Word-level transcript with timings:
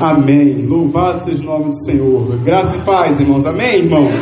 Amém. 0.00 0.66
Louvado 0.66 1.20
seja 1.20 1.42
o 1.42 1.46
nome 1.46 1.66
do 1.66 1.84
Senhor. 1.84 2.42
Graça 2.42 2.74
e 2.74 2.84
paz, 2.86 3.20
irmãos. 3.20 3.44
Amém, 3.44 3.80
irmãos? 3.80 4.14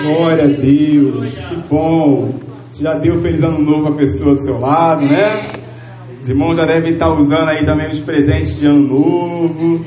Glória 0.00 0.44
a 0.44 0.60
Deus. 0.60 1.40
Que 1.40 1.68
bom. 1.68 2.28
Você 2.68 2.84
já 2.84 2.96
deu 3.00 3.20
feliz 3.20 3.42
ano 3.42 3.58
novo 3.58 3.88
à 3.88 3.96
pessoa 3.96 4.32
do 4.32 4.42
seu 4.44 4.58
lado, 4.58 5.00
né? 5.00 5.34
Os 6.20 6.28
irmãos 6.28 6.56
já 6.56 6.64
devem 6.64 6.92
estar 6.92 7.12
usando 7.16 7.48
aí 7.48 7.64
também 7.64 7.88
os 7.88 8.00
presentes 8.00 8.60
de 8.60 8.68
ano 8.68 8.86
novo. 8.86 9.84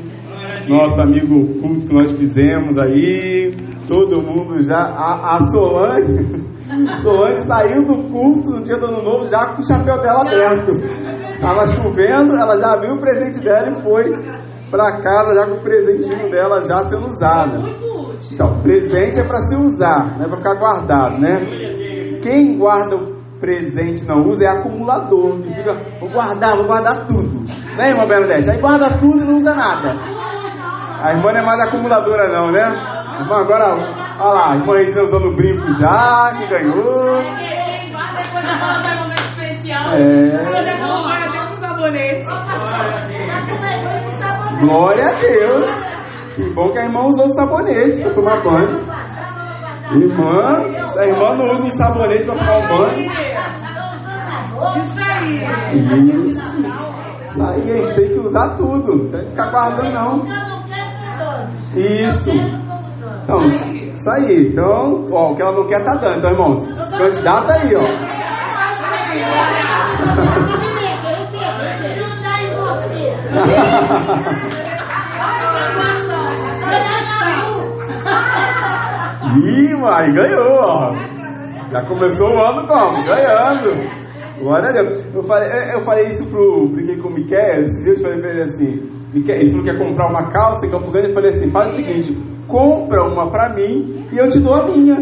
Nosso 0.68 1.02
amigo 1.02 1.62
culto 1.62 1.88
que 1.88 1.94
nós 1.94 2.12
fizemos 2.18 2.78
aí. 2.78 3.56
Todo 3.88 4.22
mundo 4.22 4.62
já. 4.64 4.80
A, 4.80 5.38
a 5.38 5.44
Solange. 5.46 6.44
Solange 7.02 7.46
saiu 7.46 7.86
do 7.86 8.04
culto 8.10 8.50
no 8.50 8.64
dia 8.64 8.76
do 8.76 8.88
ano 8.88 9.02
novo 9.02 9.30
já 9.30 9.46
com 9.54 9.62
o 9.62 9.66
chapéu 9.66 10.02
dela 10.02 10.24
aberto. 10.24 10.74
Tava 11.40 11.68
chovendo, 11.68 12.36
ela 12.36 12.58
já 12.60 12.78
viu 12.82 12.96
o 12.96 13.00
presente 13.00 13.40
dela 13.40 13.72
e 13.72 13.82
foi 13.82 14.43
para 14.74 15.04
casa 15.04 15.36
já 15.36 15.46
com 15.46 15.58
o 15.58 15.62
presentinho 15.62 16.32
dela 16.32 16.64
já 16.64 16.90
sendo 16.90 17.06
usado. 17.06 17.60
Então, 18.32 18.60
presente 18.62 19.20
é 19.20 19.24
para 19.24 19.38
se 19.46 19.56
usar, 19.56 20.18
não 20.18 20.26
é 20.26 20.28
para 20.28 20.38
ficar 20.38 20.56
guardado, 20.56 21.20
né? 21.20 21.40
Quem 22.24 22.58
guarda 22.58 22.96
o 22.96 23.14
presente 23.40 24.04
não 24.08 24.26
usa 24.28 24.46
é 24.46 24.48
acumulador. 24.48 25.42
Que 25.44 25.54
fica, 25.54 25.80
vou 26.00 26.10
guardar, 26.10 26.56
vou 26.56 26.66
guardar 26.66 27.06
tudo. 27.06 27.46
Né, 27.78 27.90
irmã 27.90 28.08
Bernadette? 28.08 28.50
Aí 28.50 28.58
guarda 28.60 28.98
tudo 28.98 29.24
e 29.24 29.28
não 29.28 29.36
usa 29.36 29.54
nada. 29.54 29.94
A 31.04 31.12
irmã 31.12 31.32
não 31.34 31.40
é 31.40 31.46
mais 31.46 31.60
acumuladora 31.68 32.28
não, 32.30 32.52
né? 32.52 32.66
Irmã, 33.20 33.36
agora, 33.36 33.76
olha 34.20 34.34
lá, 34.34 34.54
a 34.54 34.56
irmã 34.56 34.74
Regina 34.74 35.04
usando 35.04 35.36
brinco 35.36 35.70
já, 35.74 36.36
que 36.40 36.48
ganhou. 36.48 37.22
Quem 37.38 37.64
É. 41.86 42.24
Glória 44.62 45.10
a 45.10 45.14
Deus. 45.18 45.94
Que 46.36 46.50
bom 46.54 46.72
que 46.72 46.80
a 46.80 46.86
irmã 46.86 47.02
usou 47.06 47.28
sabonete 47.30 48.02
para 48.02 48.14
tomar 48.14 48.42
banho. 48.42 48.80
Irmã, 49.92 50.64
a 50.98 51.06
irmã 51.06 51.36
não 51.36 51.50
usa 51.52 51.66
um 51.66 51.70
sabonete 51.72 52.26
para 52.26 52.36
tomar 52.38 52.68
banho. 52.70 53.06
Isso 54.82 55.02
aí. 55.04 55.44
Isso. 56.30 56.42
Aí, 57.42 57.72
a 57.72 57.76
gente 57.78 57.96
tem 57.96 58.08
que 58.10 58.20
usar 58.20 58.56
tudo. 58.56 58.96
Não 58.96 59.10
tem 59.10 59.20
que 59.22 59.30
ficar 59.32 59.52
guardando, 59.52 59.92
não. 59.92 60.24
Isso. 61.76 62.32
Então, 63.24 63.46
isso 63.46 64.10
aí. 64.12 64.48
Então, 64.48 65.06
ó, 65.12 65.32
o 65.32 65.36
que 65.36 65.42
ela 65.42 65.52
não 65.52 65.68
quer 65.68 65.84
tá 65.84 65.96
dando. 65.96 66.18
Então, 66.20 66.32
irmãos, 66.32 66.68
candidata 66.92 67.54
aí, 67.54 67.76
ó. 67.76 67.82
Ih, 79.44 79.74
mãe, 79.76 80.12
ganhou, 80.14 80.60
ó. 80.62 80.94
Já 81.72 81.82
começou 81.86 82.28
o 82.28 82.40
ano 82.40 82.68
como? 82.68 83.04
Ganhando. 83.04 84.04
Glória 84.40 84.70
a 84.70 84.74
Deus. 84.74 85.06
Eu 85.14 85.24
falei, 85.24 85.50
eu 85.74 85.82
falei 85.82 86.06
isso 86.06 86.26
pro. 86.28 86.70
Brinquei 86.70 86.98
com 86.98 87.08
o 87.08 87.14
Miquel, 87.14 87.64
esses 87.64 87.84
dias 87.84 88.02
falei 88.02 88.20
pra 88.20 88.30
ele 88.30 88.42
assim. 88.44 88.90
Miquel, 89.14 89.36
ele 89.36 89.50
falou 89.52 89.64
que 89.64 89.72
ia 89.72 89.78
comprar 89.80 90.10
uma 90.10 90.30
calça 90.30 90.66
em 90.66 90.70
Campo 90.70 90.92
Grande. 90.92 91.10
Eu 91.10 91.14
falei 91.14 91.34
assim: 91.34 91.50
faz 91.50 91.72
o 91.72 91.76
seguinte, 91.76 92.18
compra 92.48 93.04
uma 93.04 93.32
pra 93.32 93.50
mim 93.56 94.08
e 94.12 94.18
eu 94.18 94.28
te 94.28 94.40
dou 94.40 94.54
a 94.54 94.68
minha. 94.68 94.96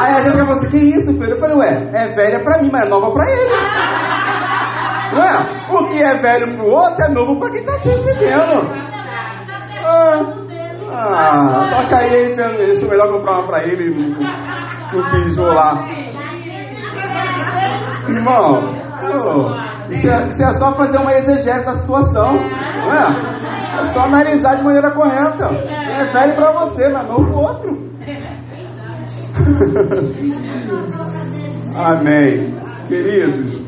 Aí 0.00 0.12
a 0.12 0.22
Jéssica 0.22 0.46
falou 0.46 0.58
assim: 0.58 0.70
que 0.70 0.78
isso, 0.78 1.14
Pedro? 1.14 1.34
Eu 1.36 1.40
falei: 1.40 1.56
ué, 1.56 1.90
é 1.92 2.08
velha 2.08 2.42
pra 2.42 2.60
mim, 2.60 2.70
mas 2.72 2.86
é 2.86 2.88
nova 2.88 3.10
pra 3.12 3.24
ele. 3.30 4.33
Ué, 5.12 5.30
o 5.70 5.88
que 5.88 6.02
é 6.02 6.16
velho 6.18 6.56
pro 6.56 6.66
outro 6.66 7.04
é 7.04 7.08
novo 7.08 7.38
pra 7.38 7.50
quem 7.50 7.64
tá 7.64 7.76
recebendo. 7.76 8.70
Ah. 9.84 10.40
Ah, 10.96 11.66
só 11.66 11.88
que 11.88 11.94
aí 11.94 12.14
ele 12.14 12.40
achou 12.70 12.88
melhor 12.88 13.10
comprar 13.10 13.38
uma 13.38 13.46
pra 13.46 13.64
ele 13.64 13.90
do 14.92 15.04
que 15.10 15.16
isolar. 15.26 15.84
Irmão, 18.08 18.62
oh, 19.02 19.50
isso, 19.90 20.08
é, 20.08 20.22
isso, 20.28 20.44
é, 20.44 20.52
só 20.52 20.72
fazer 20.74 20.98
uma 20.98 21.12
exegese 21.14 21.64
da 21.64 21.74
situação, 21.78 22.34
não 22.34 22.92
é? 22.92 23.08
É 23.80 23.90
só 23.90 24.02
analisar 24.02 24.54
de 24.56 24.62
maneira 24.64 24.92
correta. 24.92 25.46
É 25.46 26.04
velho 26.12 26.36
pra 26.36 26.52
você, 26.52 26.88
mas 26.88 27.08
não 27.08 27.16
pro 27.16 27.38
outro. 27.38 27.74
Amém. 31.76 32.54
Queridos, 32.86 33.66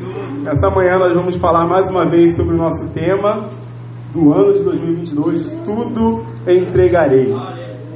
essa 0.49 0.69
manhã 0.69 0.97
nós 0.97 1.13
vamos 1.13 1.35
falar 1.35 1.67
mais 1.67 1.89
uma 1.89 2.09
vez 2.09 2.33
sobre 2.35 2.55
o 2.55 2.57
nosso 2.57 2.87
tema 2.91 3.49
do 4.13 4.33
ano 4.33 4.53
de 4.53 4.63
2022, 4.63 5.51
tudo 5.65 6.23
entregarei. 6.47 7.33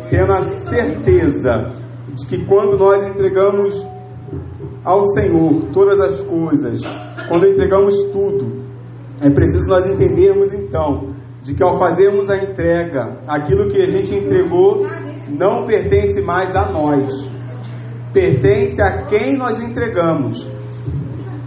Tendo 0.09 0.34
a 0.34 0.44
certeza 0.69 1.72
de 2.13 2.28
que 2.28 2.45
quando 2.45 2.78
nós 2.78 3.09
entregamos 3.09 3.88
ao 4.84 5.01
Senhor 5.13 5.63
todas 5.72 5.97
as 6.01 6.22
coisas, 6.23 6.81
quando 7.29 7.47
entregamos 7.47 8.03
tudo, 8.11 8.61
é 9.22 9.29
preciso 9.29 9.69
nós 9.69 9.90
entendermos 9.90 10.53
então 10.53 11.13
de 11.41 11.56
que 11.56 11.63
ao 11.63 11.78
fazermos 11.78 12.29
a 12.29 12.35
entrega, 12.35 13.22
aquilo 13.28 13.69
que 13.69 13.81
a 13.81 13.88
gente 13.88 14.13
entregou 14.13 14.85
não 15.29 15.63
pertence 15.63 16.22
mais 16.22 16.53
a 16.53 16.69
nós, 16.69 17.31
pertence 18.13 18.81
a 18.81 19.06
quem 19.06 19.38
nós 19.38 19.63
entregamos. 19.63 20.51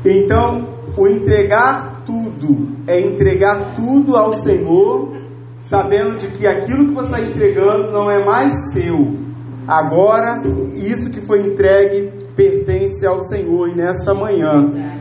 Então, 0.04 0.73
o 0.96 1.08
entregar 1.08 2.02
tudo 2.04 2.74
é 2.86 3.00
entregar 3.00 3.74
tudo 3.74 4.16
ao 4.16 4.32
Senhor, 4.32 5.16
sabendo 5.60 6.16
de 6.16 6.28
que 6.28 6.46
aquilo 6.46 6.88
que 6.88 6.94
você 6.94 7.06
está 7.06 7.20
entregando 7.20 7.90
não 7.90 8.10
é 8.10 8.24
mais 8.24 8.52
seu. 8.72 9.24
Agora, 9.66 10.42
isso 10.74 11.10
que 11.10 11.22
foi 11.22 11.40
entregue 11.40 12.12
pertence 12.36 13.06
ao 13.06 13.20
Senhor, 13.20 13.68
e 13.70 13.74
nessa 13.74 14.12
manhã 14.12 14.52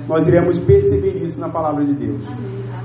nós 0.08 0.28
iremos 0.28 0.58
perceber 0.60 1.18
isso 1.18 1.40
na 1.40 1.50
palavra 1.50 1.84
de 1.84 1.94
Deus. 1.94 2.26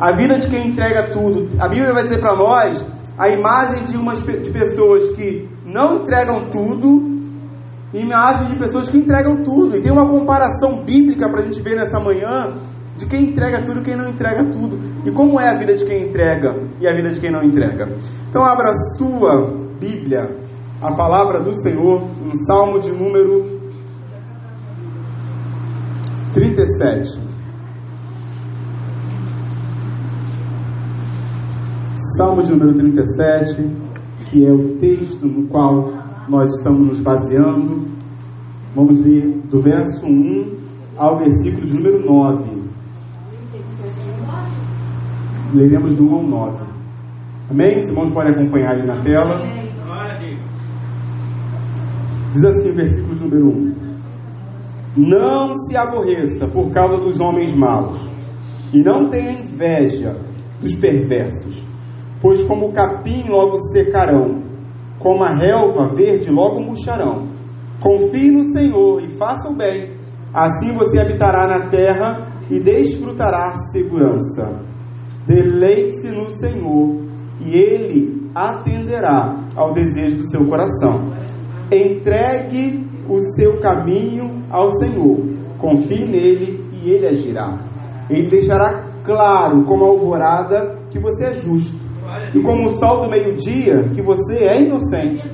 A 0.00 0.16
vida 0.16 0.38
de 0.38 0.48
quem 0.48 0.68
entrega 0.68 1.10
tudo, 1.12 1.48
a 1.58 1.68
Bíblia 1.68 1.92
vai 1.92 2.08
ser 2.08 2.18
para 2.18 2.36
nós 2.36 2.84
a 3.16 3.28
imagem 3.28 3.84
de 3.84 3.96
umas 3.96 4.22
de 4.22 4.50
pessoas 4.50 5.10
que 5.10 5.48
não 5.64 5.96
entregam 5.96 6.50
tudo 6.50 7.18
e 7.92 8.00
imagem 8.00 8.48
de 8.48 8.56
pessoas 8.56 8.88
que 8.88 8.98
entregam 8.98 9.42
tudo. 9.42 9.76
E 9.76 9.80
tem 9.80 9.90
uma 9.90 10.08
comparação 10.08 10.84
bíblica 10.84 11.28
para 11.28 11.40
a 11.40 11.44
gente 11.44 11.60
ver 11.62 11.76
nessa 11.76 11.98
manhã 11.98 12.54
de 12.98 13.06
quem 13.06 13.30
entrega 13.30 13.62
tudo 13.62 13.80
e 13.80 13.84
quem 13.84 13.96
não 13.96 14.08
entrega 14.08 14.44
tudo. 14.50 14.76
E 15.06 15.10
como 15.12 15.40
é 15.40 15.48
a 15.48 15.56
vida 15.56 15.74
de 15.74 15.84
quem 15.84 16.08
entrega 16.08 16.54
e 16.80 16.86
a 16.86 16.94
vida 16.94 17.08
de 17.08 17.20
quem 17.20 17.30
não 17.30 17.42
entrega. 17.42 17.88
Então 18.28 18.44
abra 18.44 18.70
a 18.70 18.74
sua 18.96 19.56
Bíblia, 19.78 20.36
a 20.82 20.92
palavra 20.92 21.40
do 21.40 21.54
Senhor, 21.62 22.02
no 22.20 22.34
Salmo 22.46 22.80
de 22.80 22.90
número 22.90 23.58
37. 26.34 27.20
Salmo 32.16 32.42
de 32.42 32.50
número 32.50 32.74
37, 32.74 33.64
que 34.28 34.44
é 34.44 34.52
o 34.52 34.76
texto 34.78 35.24
no 35.24 35.46
qual 35.46 35.92
nós 36.28 36.52
estamos 36.56 36.88
nos 36.88 37.00
baseando. 37.00 37.86
Vamos 38.74 39.00
ler 39.00 39.40
do 39.48 39.60
verso 39.60 40.04
1 40.04 40.56
ao 40.96 41.16
versículo 41.16 41.64
de 41.64 41.74
número 41.74 42.04
9. 42.04 42.57
Leremos 45.52 45.94
do 45.94 46.04
1 46.04 46.14
ao 46.14 46.22
9. 46.22 46.66
Amém? 47.50 47.78
Os 47.78 47.88
irmãos 47.88 48.10
podem 48.10 48.32
acompanhar 48.32 48.72
ali 48.72 48.86
na 48.86 49.00
tela. 49.00 49.40
Diz 52.32 52.44
assim 52.44 52.70
o 52.70 52.74
versículo 52.74 53.14
número 53.14 53.48
1. 53.48 53.74
Não 54.98 55.54
se 55.54 55.76
aborreça 55.76 56.46
por 56.52 56.70
causa 56.70 56.98
dos 56.98 57.18
homens 57.18 57.54
maus, 57.54 58.06
e 58.74 58.82
não 58.82 59.08
tenha 59.08 59.40
inveja 59.40 60.16
dos 60.60 60.74
perversos, 60.74 61.64
pois 62.20 62.44
como 62.44 62.66
o 62.66 62.72
capim 62.72 63.28
logo 63.28 63.56
secarão, 63.72 64.42
como 64.98 65.24
a 65.24 65.34
relva 65.34 65.88
verde 65.88 66.30
logo 66.30 66.60
murcharão. 66.60 67.28
Confie 67.80 68.30
no 68.30 68.44
Senhor 68.52 69.02
e 69.02 69.08
faça 69.08 69.48
o 69.48 69.56
bem, 69.56 69.94
assim 70.34 70.74
você 70.74 71.00
habitará 71.00 71.46
na 71.46 71.68
terra 71.68 72.28
e 72.50 72.60
desfrutará 72.60 73.54
segurança. 73.72 74.67
Deleite-se 75.28 76.10
no 76.10 76.30
Senhor 76.30 77.02
e 77.44 77.54
Ele 77.54 78.30
atenderá 78.34 79.46
ao 79.54 79.74
desejo 79.74 80.16
do 80.16 80.30
seu 80.30 80.46
coração. 80.46 81.12
Entregue 81.70 82.88
o 83.06 83.20
seu 83.36 83.60
caminho 83.60 84.42
ao 84.50 84.70
Senhor, 84.78 85.18
confie 85.58 86.06
nele 86.06 86.64
e 86.72 86.90
Ele 86.90 87.06
agirá. 87.06 87.58
Ele 88.08 88.26
deixará 88.26 88.88
claro, 89.04 89.64
como 89.64 89.84
a 89.84 89.88
alvorada, 89.88 90.78
que 90.90 90.98
você 90.98 91.24
é 91.24 91.34
justo, 91.34 91.78
e 92.34 92.40
como 92.42 92.66
o 92.66 92.78
sol 92.78 93.02
do 93.02 93.10
meio-dia, 93.10 93.90
que 93.94 94.00
você 94.00 94.36
é 94.44 94.62
inocente. 94.62 95.30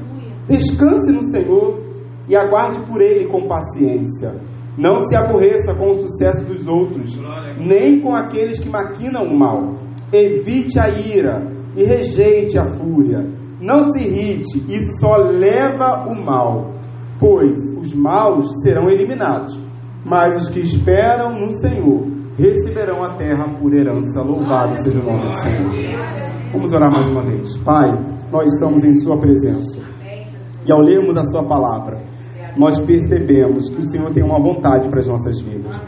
Descanse 0.49 1.13
no 1.13 1.23
Senhor 1.23 1.81
e 2.29 2.35
aguarde 2.35 2.81
por 2.81 3.01
Ele 3.01 3.27
com 3.27 3.47
paciência. 3.47 4.35
Não 4.77 4.99
se 4.99 5.17
aborreça 5.17 5.73
com 5.73 5.91
o 5.91 5.95
sucesso 5.95 6.45
dos 6.45 6.67
outros, 6.67 7.21
nem 7.59 8.01
com 8.01 8.15
aqueles 8.15 8.59
que 8.59 8.69
maquinam 8.69 9.25
o 9.25 9.39
mal. 9.39 9.84
Evite 10.15 10.79
a 10.79 10.89
ira, 10.89 11.55
e 11.77 11.85
rejeite 11.85 12.59
a 12.59 12.65
fúria. 12.65 13.27
Não 13.61 13.91
se 13.91 14.07
irrite, 14.07 14.65
isso 14.69 14.93
só 15.01 15.17
leva 15.17 16.07
o 16.09 16.25
mal, 16.25 16.75
pois 17.19 17.59
os 17.79 17.95
maus 17.95 18.47
serão 18.63 18.89
eliminados, 18.89 19.59
mas 20.05 20.43
os 20.43 20.49
que 20.49 20.61
esperam 20.61 21.33
no 21.41 21.53
Senhor 21.55 22.07
receberão 22.37 23.03
a 23.03 23.17
terra 23.17 23.55
por 23.59 23.73
herança. 23.73 24.21
Louvado 24.23 24.77
seja 24.83 25.01
o 25.01 25.05
nome 25.05 25.29
do 25.29 25.35
Senhor. 25.35 25.71
Vamos 26.53 26.73
orar 26.73 26.93
mais 26.93 27.09
uma 27.09 27.23
vez. 27.23 27.57
Pai, 27.59 27.89
nós 28.31 28.53
estamos 28.53 28.85
em 28.85 28.93
Sua 28.93 29.19
presença. 29.19 29.81
E 30.67 30.73
ao 30.73 30.81
lermos 30.81 31.17
a 31.17 31.25
Sua 31.25 31.45
palavra, 31.45 32.03
nós 32.57 32.79
percebemos 32.81 33.69
que 33.69 33.81
o 33.81 33.85
Senhor 33.85 34.13
tem 34.13 34.23
uma 34.23 34.41
vontade 34.41 34.89
para 34.89 35.01
as 35.01 35.07
nossas 35.07 35.41
vidas. 35.41 35.81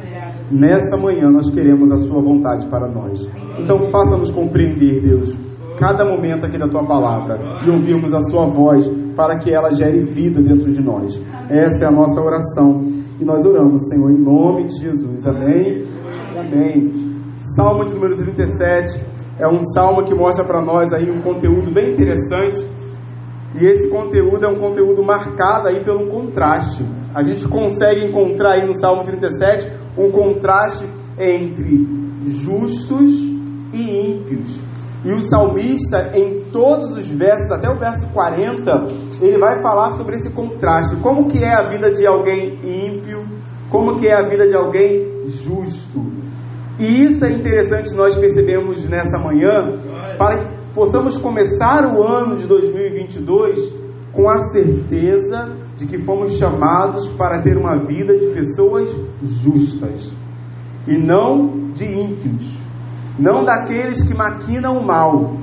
Nessa 0.51 0.97
manhã 0.97 1.29
nós 1.29 1.51
queremos 1.51 1.91
a 1.91 1.97
Sua 1.97 2.23
vontade 2.23 2.69
para 2.69 2.89
nós. 2.89 3.29
Então 3.59 3.83
faça-nos 3.91 4.31
compreender, 4.31 5.01
Deus, 5.03 5.37
cada 5.79 6.05
momento 6.05 6.47
aqui 6.47 6.59
da 6.59 6.69
Tua 6.69 6.85
palavra 6.85 7.39
e 7.67 7.71
ouvirmos 7.71 8.15
a 8.15 8.21
Sua 8.21 8.47
voz 8.47 8.89
para 9.17 9.39
que 9.39 9.53
ela 9.53 9.71
gere 9.71 10.05
vida 10.05 10.41
dentro 10.41 10.73
de 10.73 10.83
nós. 10.83 11.23
Essa 11.49 11.85
é 11.85 11.89
a 11.89 11.91
nossa 11.91 12.21
oração. 12.21 12.85
E 13.19 13.25
nós 13.25 13.45
oramos, 13.45 13.89
Senhor, 13.89 14.11
em 14.11 14.23
nome 14.23 14.67
de 14.67 14.79
Jesus. 14.79 15.27
Amém. 15.27 15.83
Amém. 16.37 16.93
Salmo 17.57 17.85
de 17.85 17.95
número 17.95 18.17
37 18.17 19.01
é 19.39 19.47
um 19.47 19.63
salmo 19.75 20.05
que 20.05 20.15
mostra 20.15 20.45
para 20.45 20.63
nós 20.63 20.93
aí 20.93 21.11
um 21.11 21.23
conteúdo 21.23 21.73
bem 21.73 21.93
interessante. 21.93 22.67
E 23.59 23.65
esse 23.65 23.89
conteúdo 23.89 24.45
é 24.45 24.49
um 24.49 24.61
conteúdo 24.61 25.03
marcado 25.03 25.69
aí 25.69 25.83
pelo 25.83 26.09
contraste. 26.09 26.85
A 27.15 27.23
gente 27.23 27.49
consegue 27.49 28.07
encontrar 28.07 28.57
aí 28.57 28.67
no 28.67 28.75
Salmo 28.75 29.03
37 29.03 29.76
um 29.97 30.11
contraste 30.11 30.87
entre 31.19 31.87
justos 32.27 33.13
e 33.73 34.11
ímpios. 34.11 34.61
E 35.05 35.13
o 35.13 35.21
salmista, 35.21 36.11
em 36.15 36.43
todos 36.51 36.91
os 36.99 37.09
versos, 37.09 37.51
até 37.53 37.71
o 37.71 37.79
verso 37.79 38.09
40, 38.09 38.87
ele 39.21 39.39
vai 39.39 39.61
falar 39.63 39.93
sobre 39.93 40.17
esse 40.17 40.31
contraste. 40.31 40.97
Como 40.97 41.29
que 41.29 41.45
é 41.45 41.55
a 41.55 41.69
vida 41.69 41.91
de 41.93 42.07
alguém 42.07 42.59
ímpio, 42.65 43.25
como 43.71 43.95
que 43.97 44.09
é 44.09 44.15
a 44.15 44.29
vida 44.29 44.49
de 44.49 44.55
alguém 44.55 45.27
justo. 45.27 46.05
E 46.79 47.05
isso 47.05 47.25
é 47.25 47.31
interessante 47.31 47.95
nós 47.95 48.17
percebemos 48.17 48.89
nessa 48.89 49.19
manhã, 49.19 49.79
para 50.19 50.45
que 50.45 50.57
possamos 50.75 51.17
começar 51.17 51.85
o 51.87 52.03
ano 52.03 52.37
de 52.37 52.47
2022 52.47 53.73
com 54.13 54.29
a 54.29 54.41
certeza 54.51 55.66
de 55.77 55.87
que 55.87 55.99
fomos 55.99 56.39
chamados 56.39 57.07
para 57.09 57.43
ter 57.43 57.57
uma 57.57 57.85
vida 57.87 58.17
de 58.19 58.27
pessoas 58.29 58.99
justas 59.23 60.13
e 60.89 60.97
não 60.97 61.71
de 61.73 61.85
ímpios, 61.85 62.59
não 63.19 63.45
daqueles 63.45 64.03
que 64.03 64.15
maquinam 64.15 64.79
o 64.79 64.87
mal. 64.87 65.35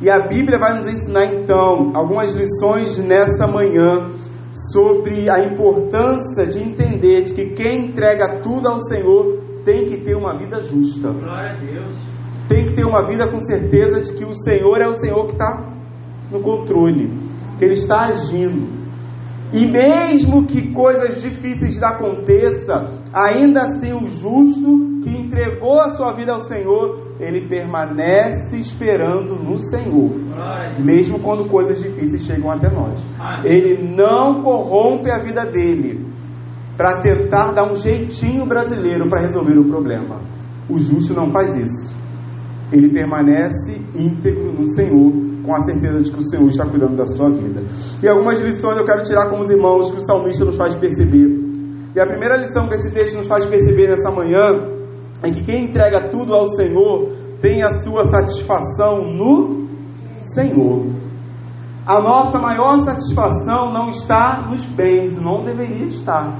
E 0.00 0.08
a 0.10 0.26
Bíblia 0.26 0.58
vai 0.58 0.78
nos 0.78 0.88
ensinar 0.88 1.26
então 1.26 1.90
algumas 1.94 2.34
lições 2.34 2.98
nessa 2.98 3.46
manhã 3.46 4.14
sobre 4.72 5.28
a 5.28 5.44
importância 5.44 6.46
de 6.46 6.58
entender 6.58 7.22
de 7.22 7.34
que 7.34 7.46
quem 7.50 7.86
entrega 7.86 8.40
tudo 8.40 8.68
ao 8.68 8.80
Senhor 8.80 9.40
tem 9.64 9.86
que 9.86 9.98
ter 9.98 10.16
uma 10.16 10.36
vida 10.36 10.62
justa. 10.62 11.10
Tem 12.48 12.66
que 12.66 12.74
ter 12.74 12.84
uma 12.84 13.06
vida 13.06 13.28
com 13.30 13.38
certeza 13.40 14.00
de 14.00 14.12
que 14.12 14.24
o 14.24 14.34
Senhor 14.34 14.80
é 14.80 14.88
o 14.88 14.94
Senhor 14.94 15.26
que 15.26 15.32
está 15.32 15.70
no 16.30 16.40
controle, 16.40 17.08
que 17.58 17.64
Ele 17.64 17.74
está 17.74 18.06
agindo. 18.06 18.79
E 19.52 19.66
mesmo 19.66 20.46
que 20.46 20.72
coisas 20.72 21.20
difíceis 21.20 21.82
aconteçam, 21.82 23.00
ainda 23.12 23.62
assim 23.62 23.92
o 23.92 24.06
justo 24.06 25.00
que 25.02 25.10
entregou 25.10 25.80
a 25.80 25.90
sua 25.90 26.12
vida 26.12 26.32
ao 26.32 26.40
Senhor, 26.40 27.14
ele 27.18 27.48
permanece 27.48 28.56
esperando 28.58 29.34
no 29.36 29.58
Senhor, 29.58 30.12
mesmo 30.78 31.20
quando 31.20 31.48
coisas 31.48 31.82
difíceis 31.82 32.22
chegam 32.22 32.50
até 32.50 32.70
nós. 32.70 33.04
Ele 33.44 33.94
não 33.94 34.42
corrompe 34.42 35.10
a 35.10 35.18
vida 35.18 35.44
dele 35.44 36.06
para 36.76 37.00
tentar 37.00 37.52
dar 37.52 37.70
um 37.70 37.74
jeitinho 37.74 38.46
brasileiro 38.46 39.08
para 39.08 39.20
resolver 39.20 39.58
o 39.58 39.64
problema. 39.64 40.20
O 40.68 40.78
justo 40.78 41.12
não 41.12 41.30
faz 41.30 41.56
isso. 41.56 41.94
Ele 42.72 42.88
permanece 42.88 43.82
íntegro 43.94 44.52
no 44.52 44.64
Senhor, 44.64 45.12
com 45.44 45.54
a 45.54 45.60
certeza 45.62 46.00
de 46.00 46.10
que 46.10 46.18
o 46.18 46.28
Senhor 46.28 46.46
está 46.48 46.68
cuidando 46.68 46.96
da 46.96 47.06
sua 47.06 47.30
vida. 47.30 47.62
E 48.02 48.08
algumas 48.08 48.38
lições 48.40 48.76
eu 48.76 48.84
quero 48.84 49.02
tirar 49.02 49.30
com 49.30 49.40
os 49.40 49.50
irmãos 49.50 49.90
que 49.90 49.96
o 49.96 50.00
salmista 50.02 50.44
nos 50.44 50.56
faz 50.56 50.74
perceber. 50.76 51.28
E 51.94 52.00
a 52.00 52.06
primeira 52.06 52.36
lição 52.36 52.68
que 52.68 52.74
esse 52.74 52.92
texto 52.92 53.16
nos 53.16 53.26
faz 53.26 53.46
perceber 53.46 53.88
nessa 53.88 54.10
manhã 54.10 54.54
é 55.22 55.30
que 55.30 55.42
quem 55.42 55.64
entrega 55.64 56.08
tudo 56.08 56.34
ao 56.34 56.46
Senhor 56.46 57.10
tem 57.40 57.62
a 57.62 57.70
sua 57.80 58.04
satisfação 58.04 59.02
no 59.02 59.68
Senhor. 60.34 60.86
A 61.86 62.00
nossa 62.00 62.38
maior 62.38 62.78
satisfação 62.84 63.72
não 63.72 63.90
está 63.90 64.46
nos 64.48 64.64
bens, 64.66 65.20
não 65.20 65.42
deveria 65.42 65.86
estar. 65.86 66.38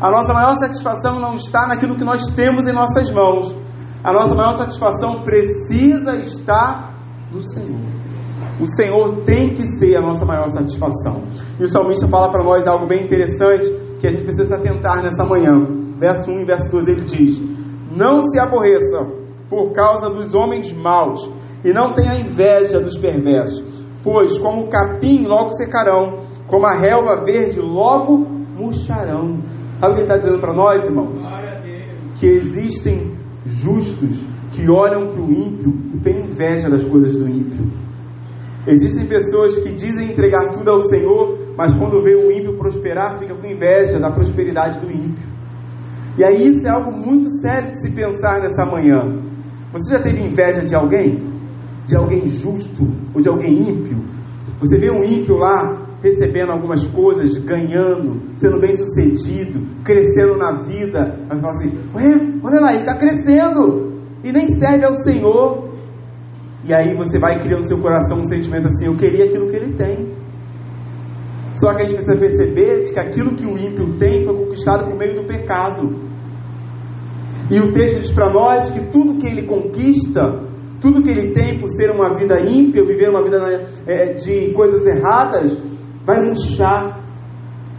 A 0.00 0.10
nossa 0.10 0.32
maior 0.32 0.56
satisfação 0.56 1.20
não 1.20 1.34
está 1.34 1.68
naquilo 1.68 1.94
que 1.94 2.04
nós 2.04 2.26
temos 2.28 2.66
em 2.66 2.72
nossas 2.72 3.10
mãos. 3.10 3.54
A 4.02 4.12
nossa 4.12 4.34
maior 4.34 4.54
satisfação 4.54 5.22
precisa 5.22 6.16
estar 6.16 6.94
no 7.30 7.42
Senhor. 7.42 7.99
O 8.60 8.66
Senhor 8.66 9.22
tem 9.24 9.48
que 9.48 9.62
ser 9.62 9.96
a 9.96 10.02
nossa 10.02 10.26
maior 10.26 10.46
satisfação. 10.48 11.22
E 11.58 11.64
o 11.64 11.68
salmista 11.68 12.06
fala 12.06 12.30
para 12.30 12.44
nós 12.44 12.66
algo 12.66 12.86
bem 12.86 13.04
interessante 13.04 13.70
que 13.98 14.06
a 14.06 14.10
gente 14.10 14.22
precisa 14.22 14.56
atentar 14.56 15.02
nessa 15.02 15.24
manhã. 15.24 15.52
Verso 15.98 16.30
1 16.30 16.40
e 16.40 16.44
verso 16.44 16.70
2 16.70 16.88
ele 16.88 17.04
diz: 17.04 17.40
Não 17.96 18.20
se 18.20 18.38
aborreça 18.38 19.06
por 19.48 19.72
causa 19.72 20.10
dos 20.10 20.34
homens 20.34 20.72
maus, 20.72 21.30
e 21.64 21.72
não 21.72 21.92
tenha 21.92 22.20
inveja 22.20 22.80
dos 22.80 22.98
perversos, 22.98 23.84
pois 24.02 24.38
como 24.38 24.64
o 24.64 24.68
capim 24.68 25.26
logo 25.26 25.52
secarão, 25.52 26.20
como 26.46 26.66
a 26.66 26.78
relva 26.78 27.24
verde 27.24 27.60
logo 27.60 28.18
murcharão. 28.18 29.40
Sabe 29.80 29.92
o 29.92 29.94
que 29.94 30.00
ele 30.00 30.02
está 30.02 30.18
dizendo 30.18 30.40
para 30.40 30.54
nós, 30.54 30.84
irmãos? 30.84 31.22
Que 32.18 32.26
existem 32.26 33.16
justos 33.44 34.26
que 34.52 34.70
olham 34.70 35.12
para 35.12 35.22
o 35.22 35.32
ímpio 35.32 35.72
e 35.94 35.98
têm 35.98 36.26
inveja 36.26 36.68
das 36.68 36.84
coisas 36.84 37.16
do 37.16 37.26
ímpio. 37.26 37.64
Existem 38.66 39.06
pessoas 39.06 39.58
que 39.58 39.72
dizem 39.72 40.10
entregar 40.10 40.50
tudo 40.50 40.70
ao 40.70 40.78
Senhor, 40.78 41.54
mas 41.56 41.74
quando 41.74 42.02
vê 42.02 42.14
o 42.14 42.30
ímpio 42.30 42.56
prosperar, 42.56 43.18
fica 43.18 43.34
com 43.34 43.46
inveja 43.46 43.98
da 43.98 44.10
prosperidade 44.10 44.80
do 44.80 44.90
ímpio. 44.90 45.28
E 46.18 46.24
aí 46.24 46.42
isso 46.42 46.66
é 46.66 46.70
algo 46.70 46.92
muito 46.92 47.30
sério 47.40 47.70
de 47.70 47.80
se 47.80 47.90
pensar 47.92 48.40
nessa 48.40 48.66
manhã. 48.66 49.22
Você 49.72 49.94
já 49.94 50.02
teve 50.02 50.20
inveja 50.20 50.60
de 50.60 50.76
alguém? 50.76 51.30
De 51.86 51.96
alguém 51.96 52.26
justo 52.26 52.82
ou 53.14 53.20
de 53.20 53.28
alguém 53.30 53.70
ímpio? 53.70 53.98
Você 54.58 54.78
vê 54.78 54.90
um 54.90 55.02
ímpio 55.02 55.36
lá 55.36 55.86
recebendo 56.02 56.50
algumas 56.50 56.86
coisas, 56.88 57.36
ganhando, 57.38 58.20
sendo 58.36 58.58
bem 58.60 58.74
sucedido, 58.74 59.60
crescendo 59.84 60.36
na 60.36 60.62
vida, 60.62 61.18
mas 61.28 61.40
fala 61.40 61.54
assim: 61.54 61.70
Ué, 61.94 62.40
olha 62.42 62.60
lá, 62.60 62.72
ele 62.72 62.82
está 62.82 62.96
crescendo 62.96 63.92
e 64.24 64.32
nem 64.32 64.48
serve 64.48 64.84
ao 64.84 64.94
Senhor. 64.94 65.69
E 66.64 66.74
aí 66.74 66.94
você 66.94 67.18
vai 67.18 67.40
criando 67.40 67.60
no 67.60 67.68
seu 67.68 67.78
coração 67.78 68.18
um 68.18 68.24
sentimento 68.24 68.66
assim: 68.66 68.86
Eu 68.86 68.96
queria 68.96 69.24
aquilo 69.26 69.48
que 69.48 69.56
ele 69.56 69.74
tem. 69.74 70.20
Só 71.54 71.74
que 71.74 71.82
a 71.82 71.84
gente 71.84 71.96
precisa 71.96 72.18
perceber 72.18 72.82
de 72.82 72.92
que 72.92 72.98
aquilo 72.98 73.34
que 73.34 73.46
o 73.46 73.58
ímpio 73.58 73.98
tem 73.98 74.24
foi 74.24 74.36
conquistado 74.36 74.84
por 74.84 74.96
meio 74.96 75.14
do 75.14 75.26
pecado. 75.26 76.10
E 77.50 77.58
o 77.58 77.72
texto 77.72 78.00
diz 78.00 78.12
para 78.12 78.32
nós 78.32 78.70
que 78.70 78.88
tudo 78.90 79.18
que 79.18 79.26
ele 79.26 79.42
conquista, 79.42 80.22
tudo 80.80 81.02
que 81.02 81.10
ele 81.10 81.32
tem 81.32 81.58
por 81.58 81.68
ser 81.70 81.90
uma 81.90 82.14
vida 82.16 82.38
ímpia, 82.48 82.84
viver 82.84 83.10
uma 83.10 83.24
vida 83.24 83.38
é, 83.86 84.12
de 84.12 84.52
coisas 84.54 84.86
erradas, 84.86 85.58
vai 86.04 86.20
murchar. 86.20 87.00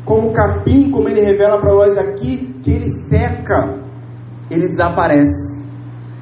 Como 0.04 0.34
capim, 0.34 0.90
como 0.90 1.08
ele 1.08 1.22
revela 1.22 1.60
para 1.60 1.74
nós 1.74 1.98
aqui, 1.98 2.56
que 2.64 2.72
ele 2.72 2.90
seca, 3.08 3.80
ele 4.50 4.68
desaparece. 4.68 5.61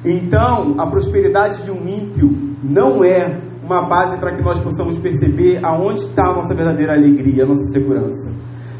Então, 0.04 0.80
a 0.80 0.88
prosperidade 0.88 1.62
de 1.64 1.70
um 1.70 1.86
ímpio 1.86 2.30
não 2.62 3.04
é 3.04 3.50
uma 3.62 3.86
base 3.86 4.18
para 4.18 4.34
que 4.34 4.42
nós 4.42 4.58
possamos 4.58 4.98
perceber 4.98 5.64
aonde 5.64 6.00
está 6.00 6.30
a 6.30 6.34
nossa 6.34 6.54
verdadeira 6.54 6.94
alegria, 6.94 7.44
a 7.44 7.46
nossa 7.46 7.62
segurança. 7.70 8.32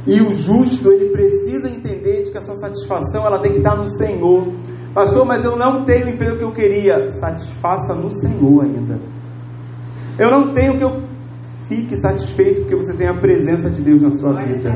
E 0.06 0.20
o 0.20 0.34
justo, 0.34 0.90
ele 0.90 1.10
precisa 1.10 1.68
entender 1.68 2.22
de 2.22 2.32
que 2.32 2.38
a 2.38 2.42
sua 2.42 2.54
satisfação 2.56 3.24
ela 3.26 3.40
tem 3.40 3.52
que 3.52 3.58
estar 3.58 3.76
no 3.76 3.86
Senhor. 3.86 4.48
Pastor, 4.94 5.26
mas 5.26 5.44
eu 5.44 5.56
não 5.56 5.84
tenho 5.84 6.06
o 6.06 6.08
emprego 6.08 6.38
que 6.38 6.44
eu 6.44 6.52
queria. 6.52 7.10
Satisfaça 7.20 7.94
no 7.94 8.10
Senhor 8.10 8.64
ainda. 8.64 8.98
Eu 10.18 10.30
não 10.30 10.52
tenho 10.54 10.78
que 10.78 10.84
eu 10.84 11.02
fique 11.68 11.96
satisfeito 11.98 12.62
porque 12.62 12.76
você 12.76 12.96
tem 12.96 13.08
a 13.08 13.14
presença 13.20 13.70
de 13.70 13.82
Deus 13.82 14.02
na 14.02 14.10
sua 14.10 14.32
vida. 14.42 14.72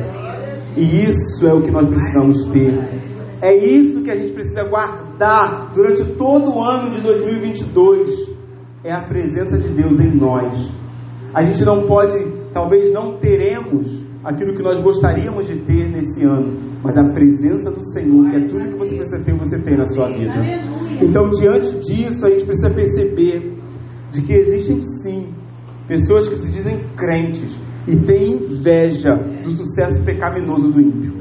E 0.77 1.05
isso 1.05 1.47
é 1.47 1.55
o 1.55 1.63
que 1.63 1.71
nós 1.71 1.87
precisamos 1.87 2.45
ter. 2.47 3.03
É 3.41 3.57
isso 3.57 4.03
que 4.03 4.13
a 4.13 4.15
gente 4.15 4.33
precisa 4.33 4.63
guardar 4.69 5.04
durante 5.75 6.05
todo 6.17 6.55
o 6.55 6.63
ano 6.63 6.91
de 6.91 7.01
2022. 7.01 8.35
É 8.83 8.93
a 8.93 9.03
presença 9.03 9.57
de 9.59 9.69
Deus 9.69 9.99
em 9.99 10.15
nós. 10.17 10.75
A 11.35 11.43
gente 11.43 11.65
não 11.65 11.87
pode, 11.87 12.15
talvez 12.53 12.93
não 12.93 13.19
teremos 13.19 14.07
aquilo 14.23 14.55
que 14.55 14.63
nós 14.63 14.81
gostaríamos 14.81 15.47
de 15.47 15.59
ter 15.61 15.91
nesse 15.91 16.25
ano, 16.25 16.57
mas 16.83 16.97
a 16.97 17.05
presença 17.05 17.71
do 17.71 17.85
Senhor, 17.93 18.29
que 18.29 18.37
é 18.37 18.47
tudo 18.47 18.69
que 18.69 18.79
você 18.79 18.97
precisa 18.97 19.23
ter, 19.23 19.37
você 19.37 19.59
tem 19.59 19.77
na 19.77 19.85
sua 19.85 20.09
vida. 20.09 20.35
Então, 21.03 21.29
diante 21.31 21.79
disso, 21.81 22.27
a 22.27 22.31
gente 22.31 22.47
precisa 22.47 22.71
perceber 22.71 23.59
de 24.11 24.23
que 24.23 24.33
existem 24.33 24.81
sim 25.03 25.29
pessoas 25.87 26.29
que 26.29 26.37
se 26.37 26.51
dizem 26.51 26.89
crentes 26.97 27.61
e 27.87 27.97
têm 27.97 28.37
inveja 28.37 29.11
do 29.45 29.51
sucesso 29.51 30.03
pecaminoso 30.05 30.71
do 30.71 30.81
ímpio. 30.81 31.13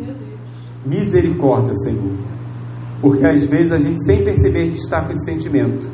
Misericórdia, 0.86 1.74
Senhor. 1.74 2.33
Porque 3.04 3.28
às 3.28 3.44
vezes 3.44 3.70
a 3.74 3.78
gente, 3.78 4.02
sem 4.06 4.24
perceber 4.24 4.70
que 4.70 4.78
está 4.78 5.04
com 5.04 5.12
esse 5.12 5.26
sentimento, 5.26 5.92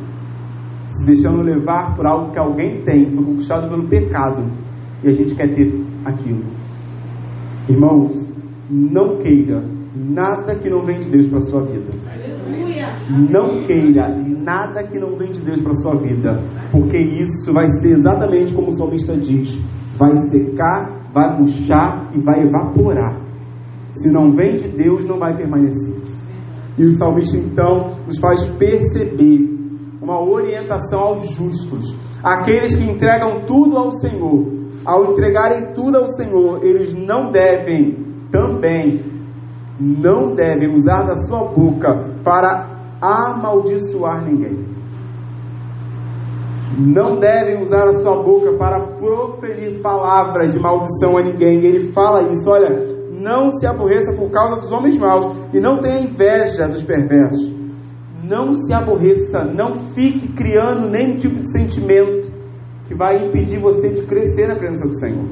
se 0.89 1.05
deixando 1.07 1.41
levar 1.41 1.95
por 1.95 2.05
algo 2.05 2.31
que 2.31 2.37
alguém 2.37 2.83
tem, 2.83 3.03
foi 3.07 3.25
conquistado 3.25 3.67
pelo 3.67 3.89
pecado, 3.89 4.43
e 5.03 5.09
a 5.09 5.11
gente 5.11 5.33
quer 5.33 5.51
ter 5.55 5.73
aquilo. 6.05 6.43
Irmãos, 7.67 8.29
não 8.69 9.17
queira 9.17 9.63
nada 9.95 10.55
que 10.55 10.69
não 10.69 10.85
vem 10.85 10.99
de 10.99 11.09
Deus 11.09 11.27
para 11.27 11.39
a 11.39 11.41
sua 11.41 11.63
vida. 11.63 11.89
Não 13.09 13.63
queira 13.65 14.15
nada 14.15 14.83
que 14.83 14.99
não 14.99 15.17
vem 15.17 15.31
de 15.31 15.41
Deus 15.41 15.61
para 15.61 15.71
a 15.71 15.81
sua 15.81 15.95
vida, 15.95 16.39
porque 16.71 16.97
isso 16.97 17.51
vai 17.51 17.67
ser 17.81 17.93
exatamente 17.93 18.53
como 18.53 18.67
o 18.67 18.73
salmista 18.73 19.17
diz: 19.17 19.59
vai 19.97 20.15
secar, 20.27 21.09
vai 21.11 21.39
murchar 21.39 22.11
e 22.13 22.19
vai 22.19 22.43
evaporar. 22.43 23.19
Se 23.93 24.11
não 24.11 24.31
vem 24.31 24.57
de 24.57 24.67
Deus, 24.67 25.07
não 25.07 25.17
vai 25.17 25.35
permanecer. 25.35 26.18
E 26.79 26.85
o 26.85 26.91
salmista 26.91 27.37
então 27.37 27.91
nos 28.07 28.17
faz 28.19 28.47
perceber 28.57 29.39
uma 30.01 30.19
orientação 30.19 30.99
aos 30.99 31.29
justos, 31.35 31.95
aqueles 32.23 32.75
que 32.75 32.89
entregam 32.89 33.45
tudo 33.45 33.77
ao 33.77 33.91
Senhor. 33.91 34.57
Ao 34.85 35.11
entregarem 35.11 35.73
tudo 35.73 35.97
ao 35.97 36.07
Senhor, 36.07 36.63
eles 36.63 36.93
não 36.93 37.29
devem 37.31 38.07
também 38.31 39.09
não 39.79 40.33
devem 40.33 40.73
usar 40.73 41.03
da 41.03 41.15
sua 41.19 41.45
boca 41.45 41.87
para 42.23 42.67
amaldiçoar 43.01 44.25
ninguém. 44.25 44.67
Não 46.77 47.17
devem 47.17 47.61
usar 47.61 47.85
a 47.85 47.93
sua 47.93 48.21
boca 48.21 48.57
para 48.57 48.97
proferir 48.97 49.81
palavras 49.81 50.53
de 50.53 50.59
maldição 50.59 51.17
a 51.17 51.23
ninguém. 51.23 51.63
Ele 51.63 51.91
fala 51.93 52.29
isso, 52.29 52.49
olha, 52.49 52.98
não 53.19 53.51
se 53.51 53.67
aborreça 53.67 54.13
por 54.13 54.29
causa 54.31 54.61
dos 54.61 54.71
homens 54.71 54.97
maus 54.97 55.35
e 55.53 55.59
não 55.59 55.79
tenha 55.79 55.99
inveja 55.99 56.67
dos 56.67 56.83
perversos. 56.83 57.53
Não 58.23 58.53
se 58.53 58.73
aborreça, 58.73 59.43
não 59.43 59.73
fique 59.93 60.33
criando 60.33 60.89
nenhum 60.89 61.17
tipo 61.17 61.35
de 61.39 61.51
sentimento 61.51 62.31
que 62.87 62.95
vai 62.95 63.27
impedir 63.27 63.59
você 63.59 63.89
de 63.89 64.03
crescer 64.03 64.47
na 64.47 64.55
presença 64.55 64.87
do 64.87 64.99
Senhor. 64.99 65.25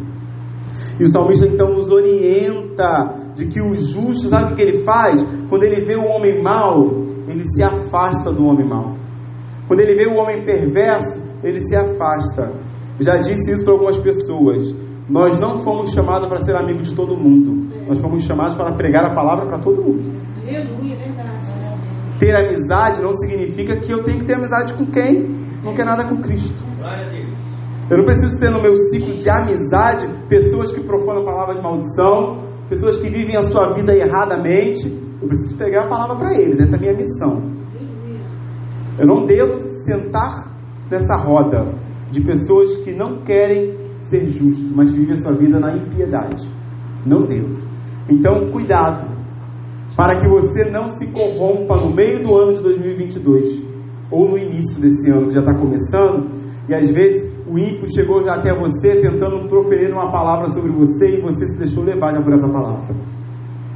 E 1.00 1.04
o 1.04 1.10
salmista 1.10 1.48
então 1.48 1.70
nos 1.74 1.92
orienta 1.92 3.32
de 3.36 3.48
que 3.48 3.62
o 3.62 3.74
justo, 3.74 4.30
sabe 4.30 4.54
o 4.54 4.56
que 4.56 4.62
ele 4.62 4.84
faz? 4.84 5.24
Quando 5.50 5.64
ele 5.64 5.84
vê 5.84 5.96
o 5.96 6.06
homem 6.06 6.42
mau, 6.42 7.04
ele 7.28 7.44
se 7.44 7.64
afasta 7.64 8.32
do 8.32 8.46
homem 8.46 8.68
mau. 8.68 8.96
Quando 9.68 9.82
ele 9.82 9.96
vê 9.96 10.08
o 10.08 10.16
homem 10.16 10.44
perverso, 10.44 11.22
ele 11.44 11.62
se 11.62 11.76
afasta. 11.76 12.52
Já 13.00 13.16
disse 13.18 13.52
isso 13.52 13.64
para 13.64 13.74
algumas 13.74 14.00
pessoas. 14.00 14.76
Nós 15.10 15.40
não 15.40 15.60
fomos 15.60 15.92
chamados 15.92 16.28
para 16.28 16.42
ser 16.42 16.56
amigos 16.56 16.90
de 16.90 16.96
todo 16.96 17.16
mundo. 17.16 17.68
Nós 17.88 18.00
fomos 18.02 18.24
chamados 18.24 18.56
para 18.56 18.74
pregar 18.74 19.06
a 19.06 19.14
palavra 19.14 19.46
para 19.46 19.60
todo 19.60 19.82
mundo. 19.82 20.04
Aleluia, 20.42 20.98
verdade. 20.98 21.48
Ter 22.20 22.36
amizade 22.36 23.02
não 23.02 23.14
significa 23.14 23.80
que 23.80 23.92
eu 23.92 24.04
tenho 24.04 24.20
que 24.20 24.26
ter 24.26 24.36
amizade 24.36 24.74
com 24.74 24.86
quem 24.86 25.38
não 25.64 25.74
quer 25.74 25.86
nada 25.86 26.06
com 26.08 26.18
Cristo. 26.22 26.62
Eu 27.90 27.98
não 28.00 28.06
preciso 28.06 28.38
ter 28.38 28.50
no 28.50 28.62
meu 28.62 28.76
ciclo 28.76 29.18
de 29.18 29.30
amizade 29.30 30.08
pessoas 30.28 30.74
que 30.74 30.82
profanam 30.82 31.22
a 31.22 31.26
palavra 31.26 31.56
de 31.56 31.62
maldição, 31.62 32.44
pessoas 32.68 32.98
que 32.98 33.10
vivem 33.10 33.38
a 33.38 33.44
sua 33.44 33.74
vida 33.74 33.96
erradamente. 33.96 34.88
Eu 35.22 35.28
preciso 35.28 35.56
pegar 35.58 35.86
a 35.86 35.88
palavra 35.88 36.18
para 36.18 36.34
eles, 36.34 36.60
essa 36.60 36.76
é 36.76 36.78
a 36.78 36.82
minha 36.82 36.94
missão. 36.94 37.42
Eu 39.00 39.08
não 39.08 39.26
devo 39.26 39.54
sentar 39.86 40.52
nessa 40.92 41.16
roda 41.16 41.74
de 42.12 42.22
pessoas 42.22 42.76
que 42.84 42.92
não 42.94 43.24
querem 43.24 43.87
ser 44.02 44.26
justos, 44.26 44.72
mas 44.72 44.92
vivem 44.92 45.14
a 45.14 45.18
sua 45.18 45.34
vida 45.34 45.60
na 45.60 45.76
impiedade. 45.76 46.50
Não 47.06 47.24
devo. 47.24 47.68
Então, 48.10 48.52
cuidado, 48.52 49.06
para 49.96 50.18
que 50.18 50.28
você 50.28 50.70
não 50.70 50.88
se 50.90 51.08
corrompa 51.08 51.76
no 51.78 51.94
meio 51.94 52.22
do 52.22 52.38
ano 52.38 52.54
de 52.54 52.64
2022 52.64 53.66
ou 54.10 54.30
no 54.30 54.38
início 54.38 54.80
desse 54.80 55.10
ano 55.10 55.28
que 55.28 55.34
já 55.34 55.42
está 55.42 55.54
começando, 55.54 56.30
e 56.70 56.74
às 56.74 56.90
vezes 56.90 57.30
o 57.48 57.58
ímpio 57.58 57.88
chegou 57.94 58.24
já 58.24 58.36
até 58.36 58.54
você 58.54 59.00
tentando 59.02 59.48
proferir 59.48 59.92
uma 59.92 60.12
palavra 60.12 60.50
sobre 60.52 60.72
você 60.72 61.18
e 61.18 61.22
você 61.22 61.48
se 61.48 61.58
deixou 61.58 61.84
levar 61.84 62.14
por 62.24 62.34
essa 62.34 62.48
palavra. 62.48 62.96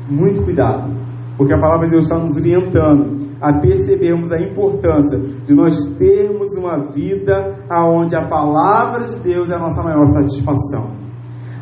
Muito 0.10 0.44
cuidado, 0.44 0.94
porque 1.38 1.54
a 1.54 1.58
palavra 1.58 1.86
de 1.86 1.92
Deus 1.92 2.04
está 2.06 2.18
nos 2.18 2.36
orientando 2.36 3.32
a 3.42 3.54
percebermos 3.60 4.32
a 4.32 4.40
importância 4.40 5.18
de 5.46 5.54
nós 5.54 5.76
termos 5.98 6.56
uma 6.56 6.78
vida 6.92 7.66
aonde 7.70 8.16
a 8.16 8.28
palavra 8.28 9.06
de 9.06 9.20
Deus 9.20 9.50
é 9.50 9.56
a 9.56 9.60
nossa 9.60 9.82
maior 9.82 10.06
satisfação. 10.06 10.92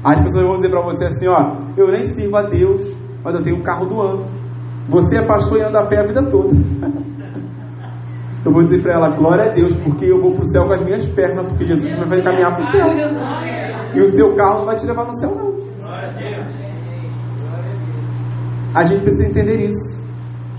As 0.04 0.20
pessoas 0.22 0.46
vão 0.46 0.56
dizer 0.56 0.70
para 0.70 0.84
você 0.84 1.06
assim, 1.06 1.28
ó, 1.28 1.58
eu 1.78 1.88
nem 1.92 2.06
sirvo 2.06 2.38
a 2.38 2.44
Deus, 2.44 2.96
mas 3.24 3.36
eu 3.36 3.42
tenho 3.42 3.58
um 3.58 3.64
carro 3.64 3.86
do 3.86 4.02
ano. 4.02 4.26
Você 4.90 5.18
é 5.18 5.26
pastor 5.26 5.60
e 5.60 5.64
anda 5.64 5.80
a 5.80 5.88
pé 5.88 6.00
a 6.00 6.08
vida 6.08 6.24
toda. 6.30 6.50
Eu 8.46 8.54
vou 8.54 8.64
dizer 8.64 8.82
para 8.82 8.94
ela, 8.94 9.16
glória 9.18 9.50
a 9.50 9.54
Deus, 9.54 9.76
porque 9.76 10.06
eu 10.06 10.18
vou 10.18 10.32
para 10.32 10.42
o 10.42 10.46
céu 10.46 10.66
com 10.66 10.74
as 10.74 10.82
minhas 10.82 11.10
pernas, 11.10 11.46
porque 11.46 11.68
Jesus 11.68 11.92
me 11.92 12.06
vai 12.06 12.22
caminhar 12.22 12.54
para 12.54 12.62
o 12.62 12.72
céu. 12.72 12.88
E 13.96 14.00
o 14.00 14.08
seu 14.08 14.34
carro 14.34 14.60
não 14.60 14.66
vai 14.66 14.78
te 14.78 14.86
levar 14.86 15.06
no 15.06 15.14
céu, 15.20 15.36
não. 15.36 15.49
A 18.74 18.86
gente 18.86 19.02
precisa 19.02 19.28
entender 19.28 19.70
isso. 19.70 20.00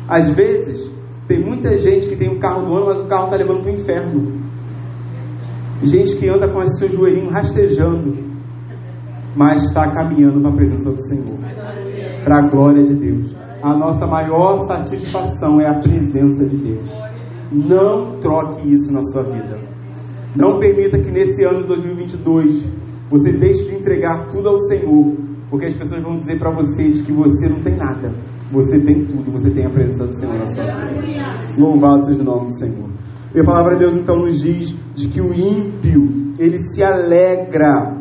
Às 0.09 0.29
vezes, 0.29 0.91
tem 1.29 1.41
muita 1.41 1.79
gente 1.79 2.09
que 2.09 2.17
tem 2.17 2.29
um 2.29 2.41
carro 2.41 2.63
do 2.63 2.75
ano, 2.75 2.87
mas 2.87 2.99
o 2.99 3.07
carro 3.07 3.27
está 3.27 3.37
levando 3.37 3.63
para 3.63 3.71
o 3.71 3.75
inferno. 3.75 4.41
Gente 5.83 6.17
que 6.17 6.29
anda 6.29 6.53
com 6.53 6.67
seu 6.67 6.91
joelhinho 6.91 7.31
rastejando, 7.31 8.19
mas 9.37 9.63
está 9.65 9.89
caminhando 9.93 10.41
para 10.41 10.51
a 10.51 10.55
presença 10.55 10.91
do 10.91 11.01
Senhor. 11.03 11.39
Para 12.25 12.39
a 12.39 12.49
glória 12.49 12.83
de 12.83 12.95
Deus. 12.95 13.37
A 13.63 13.77
nossa 13.77 14.07
maior 14.07 14.59
satisfação 14.67 15.61
é 15.61 15.69
a 15.69 15.79
presença 15.79 16.45
de 16.47 16.57
Deus. 16.57 16.99
Não 17.53 18.19
troque 18.19 18.69
isso 18.73 18.93
na 18.93 19.03
sua 19.03 19.23
vida. 19.23 19.59
Não 20.37 20.59
permita 20.59 20.99
que 20.99 21.11
nesse 21.11 21.45
ano 21.45 21.61
de 21.61 21.67
2022 21.69 22.71
você 23.09 23.33
deixe 23.33 23.69
de 23.69 23.77
entregar 23.77 24.29
tudo 24.29 24.49
ao 24.49 24.57
Senhor, 24.57 25.17
porque 25.51 25.67
as 25.67 25.75
pessoas 25.75 26.03
vão 26.03 26.17
dizer 26.17 26.39
para 26.39 26.55
você 26.55 26.91
de 26.91 27.03
que 27.03 27.13
você 27.13 27.49
não 27.49 27.61
tem 27.61 27.77
nada. 27.77 28.13
Você 28.53 28.79
tem 28.79 29.05
tudo, 29.05 29.33
você 29.33 29.51
tem 29.51 29.67
a 29.67 29.71
presença 29.71 30.07
do 30.07 30.13
Senhor 30.15 30.39
na 30.39 30.47
sua 30.47 30.65
vida. 30.65 31.03
Louvado 31.59 32.07
seja 32.07 32.23
o 32.23 32.25
nome 32.25 32.45
do 32.47 32.59
Senhor. 32.59 32.91
E 33.35 33.41
a 33.41 33.45
palavra 33.45 33.73
de 33.73 33.81
Deus 33.81 33.95
então 33.95 34.17
nos 34.17 34.41
diz 34.41 34.75
de 34.95 35.09
que 35.09 35.21
o 35.21 35.33
ímpio, 35.33 36.33
ele 36.39 36.59
se 36.59 36.83
alegra, 36.83 37.97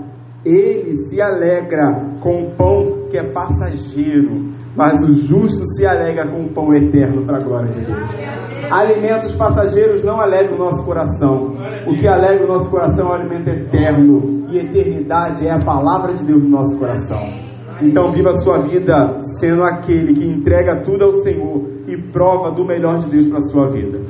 ele 0.46 0.94
se 1.08 1.20
alegra 1.22 2.18
com 2.22 2.44
o 2.44 2.56
pão 2.56 3.08
que 3.10 3.18
é 3.18 3.32
passageiro, 3.32 4.50
mas 4.76 5.00
o 5.02 5.14
justo 5.14 5.66
se 5.76 5.86
alegra 5.86 6.30
com 6.30 6.44
o 6.46 6.50
pão 6.54 6.74
eterno 6.74 7.26
para 7.26 7.38
a 7.38 7.44
glória 7.44 7.72
de 7.72 7.86
Deus. 7.86 8.10
Alimentos 8.72 9.36
passageiros 9.36 10.04
não 10.04 10.20
alegram 10.20 10.56
o 10.56 10.60
nosso 10.60 10.86
coração. 10.86 11.54
O 11.88 11.96
que 11.98 12.08
alegra 12.08 12.46
o 12.46 12.48
nosso 12.48 12.70
coração 12.70 13.08
é 13.08 13.10
o 13.10 13.14
alimento 13.14 13.50
eterno. 13.50 14.46
E 14.50 14.58
eternidade 14.58 15.48
é 15.48 15.52
a 15.52 15.60
palavra 15.60 16.14
de 16.14 16.26
Deus 16.26 16.44
no 16.44 16.50
nosso 16.50 16.78
coração. 16.78 17.20
Então, 17.82 18.12
viva 18.12 18.30
a 18.30 18.42
sua 18.42 18.60
vida 18.68 19.18
sendo 19.40 19.64
aquele 19.64 20.14
que 20.14 20.26
entrega 20.26 20.82
tudo 20.84 21.06
ao 21.06 21.12
Senhor 21.14 21.66
e 21.88 21.98
prova 22.12 22.52
do 22.52 22.66
melhor 22.66 22.98
de 22.98 23.10
Deus 23.10 23.28
para 23.28 23.38
a 23.38 23.42
sua 23.42 23.68
vida. 23.68 24.02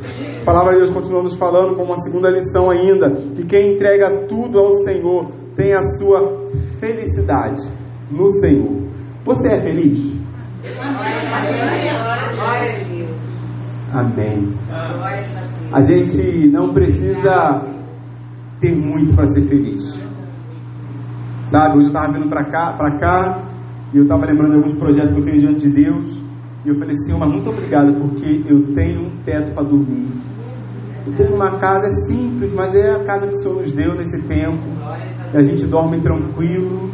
A 0.42 0.46
palavra 0.46 0.74
de 0.74 0.80
Deus 0.80 0.92
continua 0.92 1.22
nos 1.22 1.36
falando 1.36 1.75
com 1.75 1.84
uma 1.84 1.98
segunda 1.98 2.30
lição 2.30 2.70
ainda: 2.70 3.12
que 3.12 3.46
quem 3.46 3.75
entrega 3.75 4.25
tudo 4.28 4.60
ao 4.60 4.72
Senhor 4.84 5.28
tem 5.56 5.74
a 5.74 5.84
sua 5.98 6.50
felicidade 6.80 7.62
no 8.10 8.30
Senhor. 8.32 8.89
Você 9.24 9.50
é 9.51 9.60
feliz? 9.60 10.18
Amém. 13.94 14.54
A 15.72 15.82
gente 15.82 16.50
não 16.50 16.74
precisa 16.74 17.66
ter 18.60 18.75
muito 18.75 19.16
para 19.16 19.25
ser 19.28 19.44
feliz. 19.44 20.08
Sabe, 21.46 21.78
hoje 21.78 21.88
eu 21.88 21.94
estava 21.94 22.13
vindo 22.13 22.30
para 22.30 22.46
cá, 22.46 22.74
para 22.74 22.98
cá, 22.98 23.44
e 23.94 23.98
eu 23.98 24.04
estava 24.04 24.25
lembrando 24.25 24.51
de 24.51 24.58
alguns 24.58 24.75
projetos 24.75 25.13
que 25.13 25.20
eu 25.20 25.24
tenho 25.24 25.38
diante 25.38 25.68
de 25.68 25.74
Deus, 25.84 26.22
e 26.66 26.70
eu 26.70 26.75
falei, 26.75 26.94
Senhor, 27.06 27.20
mas 27.20 27.32
muito 27.32 27.50
obrigado, 27.50 27.94
porque 27.94 28.44
eu 28.48 28.74
tenho 28.74 29.08
um 29.08 29.24
teto 29.24 29.54
para 29.54 29.63
dormir. 29.63 30.10
Eu 31.08 31.13
tenho 31.13 31.34
uma 31.34 31.58
casa 31.58 31.89
simples, 32.08 32.54
mas 32.54 32.75
é 32.75 32.92
a 32.92 33.04
casa 33.04 33.28
que 33.28 33.34
o 33.34 33.38
Senhor 33.38 33.56
nos 33.56 33.74
deu 33.74 33.96
nesse 33.96 34.22
tempo. 34.28 34.68
E 35.34 35.38
a 35.38 35.42
gente 35.42 35.66
dorme 35.66 36.00
tranquilo, 36.00 36.92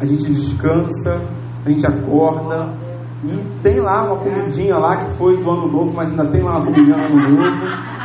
a 0.00 0.04
gente 0.04 0.30
descansa, 0.30 1.22
a 1.64 1.70
gente 1.70 1.86
acorda, 1.86 2.74
e 3.24 3.60
tem 3.62 3.80
lá 3.80 4.04
uma 4.04 4.18
comidinha 4.18 4.76
lá 4.76 4.96
que 4.96 5.10
foi 5.16 5.36
do 5.38 5.50
ano 5.50 5.66
novo, 5.68 5.92
mas 5.94 6.10
ainda 6.10 6.30
tem 6.30 6.42
lá 6.42 6.58
uma 6.58 6.64
comidinha 6.66 6.96
do 6.96 7.04
ano 7.04 7.30
novo. 7.30 7.96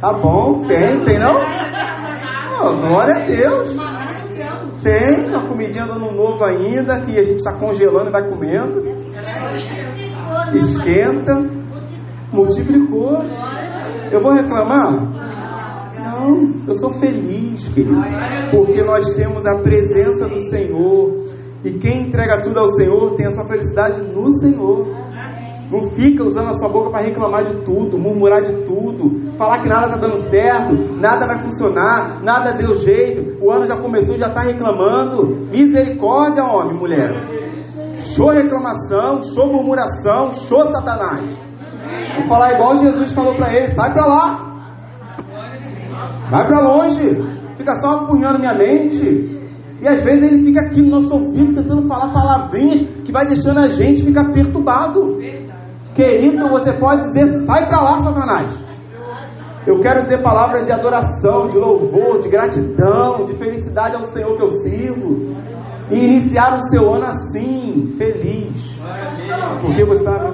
Tá 0.00 0.12
bom, 0.14 0.64
tem, 0.66 1.02
tem 1.02 1.18
não? 1.18 1.34
Oh, 2.62 2.74
glória 2.74 3.14
a 3.20 3.24
Deus. 3.26 3.76
Tem 4.82 5.28
uma 5.28 5.46
comidinha 5.46 5.84
do 5.84 5.92
ano 5.92 6.12
novo 6.12 6.42
ainda, 6.42 7.00
que 7.00 7.18
a 7.18 7.22
gente 7.22 7.36
está 7.36 7.52
congelando 7.52 8.08
e 8.08 8.12
vai 8.12 8.26
comendo. 8.26 8.82
Esquenta, 10.54 11.34
multiplicou. 12.32 13.22
Eu 14.10 14.20
vou 14.22 14.32
reclamar? 14.32 14.90
Não, 15.98 16.42
eu 16.66 16.74
sou 16.74 16.90
feliz, 16.92 17.68
querido, 17.68 18.00
porque 18.50 18.82
nós 18.82 19.14
temos 19.14 19.44
a 19.44 19.56
presença 19.58 20.26
do 20.28 20.40
Senhor. 20.48 21.19
E 21.64 21.72
quem 21.72 22.02
entrega 22.02 22.40
tudo 22.42 22.58
ao 22.58 22.68
Senhor 22.68 23.14
tem 23.14 23.26
a 23.26 23.32
sua 23.32 23.46
felicidade 23.46 24.00
no 24.02 24.32
Senhor. 24.38 24.86
Não 25.70 25.82
fica 25.90 26.24
usando 26.24 26.48
a 26.48 26.54
sua 26.54 26.68
boca 26.68 26.90
para 26.90 27.06
reclamar 27.06 27.44
de 27.44 27.64
tudo, 27.64 27.96
murmurar 27.96 28.42
de 28.42 28.64
tudo, 28.64 29.36
falar 29.36 29.62
que 29.62 29.68
nada 29.68 29.86
está 29.86 29.98
dando 29.98 30.28
certo, 30.28 30.74
nada 30.96 31.26
vai 31.26 31.40
funcionar, 31.42 32.20
nada 32.24 32.52
deu 32.52 32.74
jeito, 32.74 33.38
o 33.40 33.52
ano 33.52 33.66
já 33.68 33.76
começou 33.76 34.16
e 34.16 34.18
já 34.18 34.26
está 34.26 34.40
reclamando. 34.40 35.46
Misericórdia, 35.52 36.42
homem, 36.42 36.76
mulher. 36.76 37.10
Show 37.98 38.30
reclamação, 38.30 39.22
show 39.22 39.46
murmuração, 39.46 40.32
show 40.32 40.60
Satanás. 40.72 41.38
Vou 42.18 42.26
falar 42.26 42.54
igual 42.54 42.76
Jesus 42.76 43.12
falou 43.12 43.36
para 43.36 43.54
ele: 43.54 43.72
sai 43.72 43.92
para 43.92 44.06
lá, 44.06 44.64
vai 46.30 46.46
para 46.48 46.60
longe, 46.60 47.10
fica 47.56 47.80
só 47.80 48.00
apunhando 48.00 48.40
minha 48.40 48.54
mente. 48.54 49.39
E 49.82 49.88
às 49.88 50.02
vezes 50.02 50.30
ele 50.30 50.44
fica 50.44 50.60
aqui 50.60 50.82
no 50.82 50.90
nosso 50.90 51.14
ouvido 51.14 51.54
tentando 51.54 51.88
falar 51.88 52.12
palavrinhas 52.12 52.82
que 53.04 53.10
vai 53.10 53.24
deixando 53.24 53.60
a 53.60 53.68
gente 53.68 54.04
ficar 54.04 54.30
perturbado. 54.30 55.16
Querido, 55.94 56.48
você 56.48 56.72
pode 56.78 57.00
dizer: 57.02 57.46
sai 57.46 57.66
para 57.66 57.80
lá, 57.80 58.00
Satanás. 58.00 58.70
Eu 59.66 59.80
quero 59.80 60.02
dizer 60.04 60.22
palavras 60.22 60.66
de 60.66 60.72
adoração, 60.72 61.48
de 61.48 61.58
louvor, 61.58 62.18
de 62.20 62.28
gratidão, 62.28 63.24
de 63.24 63.36
felicidade 63.36 63.94
ao 63.94 64.04
Senhor 64.06 64.36
que 64.36 64.42
eu 64.42 64.50
sirvo. 64.50 65.34
E 65.90 66.04
iniciar 66.04 66.54
o 66.54 66.60
seu 66.70 66.94
ano 66.94 67.04
assim, 67.04 67.94
feliz. 67.96 68.80
Porque 69.60 69.84
você 69.84 69.98
está 69.98 70.12
na 70.12 70.30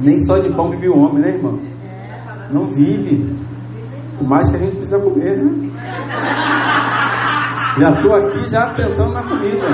Nem 0.00 0.20
só 0.20 0.38
de 0.38 0.54
pão 0.54 0.68
vive 0.70 0.88
o 0.88 0.96
homem, 0.96 1.22
né, 1.22 1.28
irmão? 1.30 1.58
Não 2.52 2.64
vive. 2.64 3.34
O 4.20 4.24
mais 4.24 4.48
que 4.50 4.56
a 4.56 4.58
gente 4.58 4.76
precisa 4.76 5.00
comer, 5.00 5.42
né? 5.42 5.70
Já 7.78 7.90
estou 7.92 8.14
aqui 8.14 8.48
já 8.48 8.68
pensando 8.70 9.12
na 9.12 9.22
comida. 9.22 9.66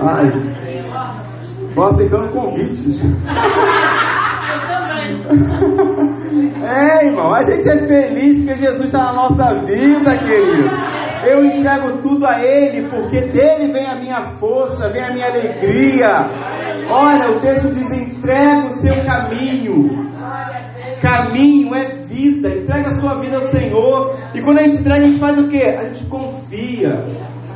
Ai. 0.00 0.30
Vou 1.74 1.86
aceitando 1.86 2.28
convites. 2.30 3.02
É, 6.62 7.06
irmão, 7.06 7.32
a 7.32 7.42
gente 7.42 7.68
é 7.68 7.78
feliz 7.78 8.38
porque 8.38 8.54
Jesus 8.56 8.84
está 8.84 8.98
na 8.98 9.12
nossa 9.12 9.54
vida, 9.64 10.16
querido. 10.18 10.68
Eu 11.24 11.44
entrego 11.44 11.98
tudo 12.02 12.26
a 12.26 12.40
Ele, 12.42 12.88
porque 12.88 13.20
dele 13.22 13.72
vem 13.72 13.86
a 13.86 13.96
minha 13.96 14.22
força, 14.38 14.88
vem 14.90 15.02
a 15.02 15.12
minha 15.12 15.26
alegria. 15.26 16.26
Olha, 16.90 17.30
o 17.30 17.40
texto 17.40 17.70
diz: 17.70 17.90
entrega 17.92 18.66
o 18.66 18.80
seu 18.80 19.04
caminho. 19.04 20.07
Caminho 21.00 21.74
é 21.74 21.88
vida, 22.06 22.48
entrega 22.48 22.88
a 22.88 23.00
sua 23.00 23.20
vida 23.20 23.36
ao 23.36 23.52
Senhor. 23.52 24.16
E 24.34 24.42
quando 24.42 24.58
a 24.58 24.62
gente 24.62 24.78
entrega, 24.78 25.02
a 25.02 25.06
gente 25.06 25.18
faz 25.18 25.38
o 25.38 25.48
que? 25.48 25.62
A 25.62 25.84
gente 25.84 26.04
confia. 26.06 26.90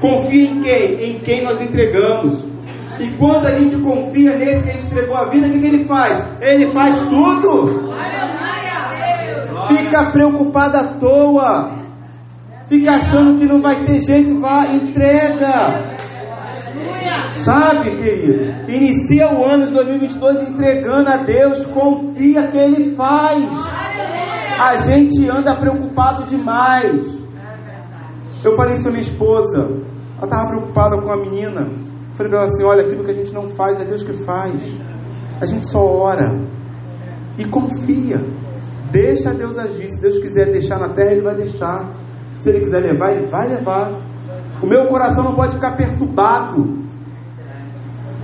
Confia 0.00 0.50
em 0.50 0.60
quem? 0.60 1.10
Em 1.10 1.18
quem 1.20 1.44
nós 1.44 1.60
entregamos. 1.60 2.44
E 3.00 3.10
quando 3.16 3.46
a 3.46 3.58
gente 3.58 3.76
confia 3.80 4.36
nesse 4.36 4.64
que 4.64 4.70
a 4.70 4.72
gente 4.74 4.86
entregou 4.86 5.16
a 5.16 5.28
vida, 5.28 5.46
o 5.46 5.50
que, 5.50 5.58
que 5.58 5.66
ele 5.66 5.84
faz? 5.84 6.24
Ele 6.40 6.72
faz 6.72 7.00
tudo. 7.00 7.92
Fica 9.68 10.10
preocupado 10.10 10.76
à 10.76 10.84
toa. 10.98 11.82
Fica 12.66 12.92
achando 12.92 13.38
que 13.38 13.46
não 13.46 13.60
vai 13.60 13.84
ter 13.84 14.00
jeito, 14.00 14.38
vá, 14.40 14.66
entrega. 14.66 15.96
Sabe, 17.44 17.90
querido? 17.90 18.70
Inicia 18.70 19.26
o 19.32 19.44
ano 19.44 19.66
de 19.66 19.72
2022 19.74 20.48
entregando 20.48 21.08
a 21.08 21.16
Deus, 21.24 21.66
confia 21.66 22.48
que 22.48 22.56
Ele 22.58 22.94
faz. 22.94 23.72
A 24.58 24.76
gente 24.76 25.28
anda 25.28 25.56
preocupado 25.56 26.24
demais. 26.26 27.20
Eu 28.44 28.54
falei 28.54 28.76
isso 28.76 28.88
a 28.88 28.90
minha 28.90 29.02
esposa. 29.02 29.60
Ela 29.60 30.24
estava 30.24 30.48
preocupada 30.48 31.00
com 31.00 31.10
a 31.10 31.16
menina. 31.16 31.62
Eu 31.62 32.14
falei 32.14 32.30
para 32.30 32.40
ela 32.40 32.48
assim: 32.48 32.64
olha, 32.64 32.82
aquilo 32.82 33.04
que 33.04 33.10
a 33.10 33.14
gente 33.14 33.32
não 33.32 33.48
faz 33.48 33.80
é 33.80 33.84
Deus 33.84 34.02
que 34.02 34.12
faz. 34.24 34.80
A 35.40 35.46
gente 35.46 35.66
só 35.66 35.84
ora 35.84 36.40
e 37.38 37.44
confia. 37.44 38.16
Deixa 38.90 39.32
Deus 39.32 39.58
agir. 39.58 39.88
Se 39.88 40.00
Deus 40.00 40.18
quiser 40.18 40.52
deixar 40.52 40.78
na 40.78 40.90
terra, 40.94 41.12
Ele 41.12 41.22
vai 41.22 41.34
deixar. 41.34 41.90
Se 42.38 42.48
Ele 42.50 42.60
quiser 42.60 42.80
levar, 42.80 43.12
Ele 43.12 43.26
vai 43.28 43.48
levar. 43.48 43.90
O 44.62 44.66
meu 44.66 44.86
coração 44.88 45.24
não 45.24 45.34
pode 45.34 45.54
ficar 45.54 45.76
perturbado. 45.76 46.82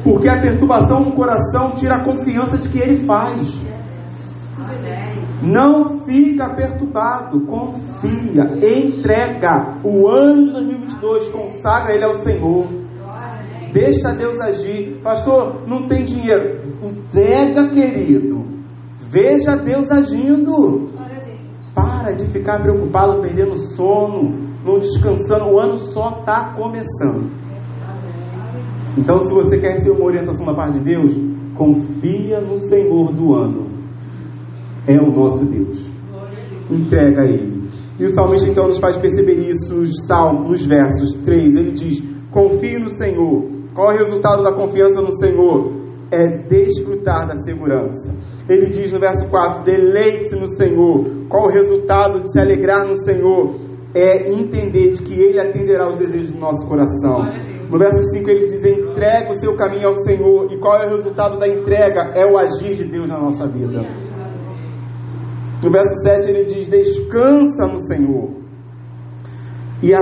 Porque 0.03 0.29
a 0.29 0.41
perturbação 0.41 1.01
no 1.01 1.13
coração 1.13 1.73
tira 1.75 1.97
a 1.97 2.05
confiança 2.05 2.59
de 2.59 2.69
que 2.69 2.79
Ele 2.79 2.97
faz. 3.05 3.61
Não 5.43 6.01
fica 6.01 6.53
perturbado, 6.55 7.41
confia, 7.47 8.45
entrega. 8.61 9.79
O 9.85 10.09
ano 10.09 10.47
de 10.47 10.53
2022 10.53 11.29
consagra 11.29 11.95
ele 11.95 12.05
ao 12.05 12.15
Senhor. 12.15 12.67
Deixa 13.73 14.13
Deus 14.15 14.39
agir. 14.41 15.01
Pastor, 15.03 15.69
não 15.69 15.87
tem 15.87 16.03
dinheiro. 16.03 16.75
Entrega, 16.83 17.71
querido. 17.71 18.45
Veja 19.11 19.57
Deus 19.57 19.91
agindo. 19.91 20.91
Para 21.75 22.13
de 22.13 22.27
ficar 22.27 22.61
preocupado, 22.61 23.21
perdendo 23.21 23.57
sono, 23.57 24.49
não 24.65 24.79
descansando. 24.79 25.53
O 25.53 25.61
ano 25.61 25.79
só 25.79 26.19
está 26.19 26.55
começando. 26.55 27.31
Então, 28.99 29.19
se 29.21 29.33
você 29.33 29.59
quer 29.59 29.75
receber 29.75 29.97
uma 29.97 30.07
orientação 30.07 30.45
da 30.45 30.55
parte 30.55 30.79
de 30.81 30.85
Deus, 30.85 31.17
confia 31.57 32.41
no 32.41 32.59
Senhor 32.59 33.13
do 33.13 33.39
ano. 33.39 33.69
É 34.89 34.97
o 34.97 35.13
nosso 35.13 35.45
Deus. 35.45 35.89
Entrega 36.69 37.23
a 37.23 37.25
Ele. 37.25 37.69
E 37.99 38.05
o 38.05 38.09
salmista 38.09 38.49
então 38.49 38.67
nos 38.67 38.79
faz 38.79 38.99
perceber 38.99 39.39
isso 39.39 39.75
nos, 39.75 40.07
salmos, 40.07 40.49
nos 40.49 40.67
versos 40.67 41.15
3. 41.25 41.57
Ele 41.57 41.73
diz: 41.73 42.03
Confie 42.33 42.79
no 42.79 42.91
Senhor. 42.91 43.45
Qual 43.73 43.93
é 43.93 43.95
o 43.95 43.99
resultado 43.99 44.43
da 44.43 44.53
confiança 44.53 45.01
no 45.01 45.13
Senhor? 45.13 45.79
É 46.11 46.27
desfrutar 46.49 47.29
da 47.29 47.35
segurança. 47.35 48.13
Ele 48.49 48.67
diz 48.67 48.93
no 48.93 48.99
verso 48.99 49.29
4: 49.29 49.63
Deleite-se 49.63 50.37
no 50.37 50.49
Senhor. 50.49 51.05
Qual 51.29 51.45
o 51.45 51.53
resultado 51.53 52.21
de 52.23 52.33
se 52.33 52.41
alegrar 52.41 52.87
no 52.87 52.97
Senhor? 52.97 53.68
É 54.01 54.31
entender 54.31 54.93
de 54.93 55.03
que 55.03 55.21
Ele 55.21 55.41
atenderá 55.41 55.89
os 55.89 55.97
desejos 55.97 56.33
do 56.33 56.39
nosso 56.39 56.65
coração. 56.69 57.19
No 57.69 57.79
verso 57.79 58.01
5 58.13 58.31
ele 58.31 58.47
diz: 58.47 58.65
entrega 58.65 59.31
o 59.31 59.35
seu 59.35 59.57
caminho 59.57 59.89
ao 59.89 59.95
Senhor. 59.95 60.53
E 60.53 60.59
qual 60.59 60.81
é 60.81 60.87
o 60.87 60.97
resultado 60.97 61.37
da 61.37 61.49
entrega? 61.49 62.13
É 62.15 62.25
o 62.25 62.39
agir 62.39 62.77
de 62.77 62.85
Deus 62.85 63.09
na 63.09 63.19
nossa 63.19 63.47
vida. 63.49 63.81
No 65.65 65.71
verso 65.71 65.95
7 66.05 66.31
ele 66.31 66.45
diz: 66.45 66.69
descansa 66.69 67.67
no 67.67 67.81
Senhor. 67.81 68.31
E, 69.83 69.93
a, 69.93 70.01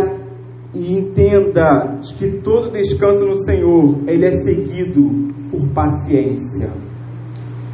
e 0.74 0.98
entenda 0.98 1.98
que 2.18 2.40
todo 2.42 2.70
descanso 2.70 3.24
no 3.24 3.34
Senhor 3.44 3.98
ele 4.06 4.26
é 4.26 4.30
seguido 4.42 5.02
por 5.50 5.66
paciência. 5.72 6.70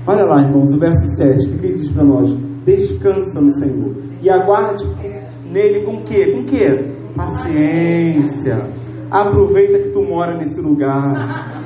Olha 0.07 0.25
lá, 0.25 0.43
irmãos, 0.43 0.73
o 0.73 0.79
verso 0.79 1.07
7, 1.17 1.49
o 1.49 1.59
que 1.59 1.67
ele 1.67 1.75
diz 1.75 1.91
para 1.91 2.05
nós? 2.05 2.33
Descansa 2.65 3.41
no 3.41 3.51
Senhor. 3.51 3.95
E 4.21 4.31
aguarde 4.31 4.85
nele 5.53 5.85
com 5.85 5.97
o 5.97 6.03
quê? 6.03 6.33
Com 6.33 6.41
o 6.41 6.45
quê? 6.47 6.67
Paciência. 7.15 8.55
Aproveita 9.11 9.79
que 9.79 9.91
tu 9.91 10.03
mora 10.03 10.39
nesse 10.39 10.61
lugar. 10.61 11.63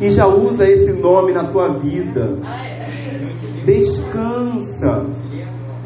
E 0.00 0.10
já 0.10 0.26
usa 0.26 0.66
esse 0.66 0.92
nome 0.92 1.32
na 1.32 1.46
tua 1.46 1.78
vida. 1.78 2.36
Descansa. 3.64 5.06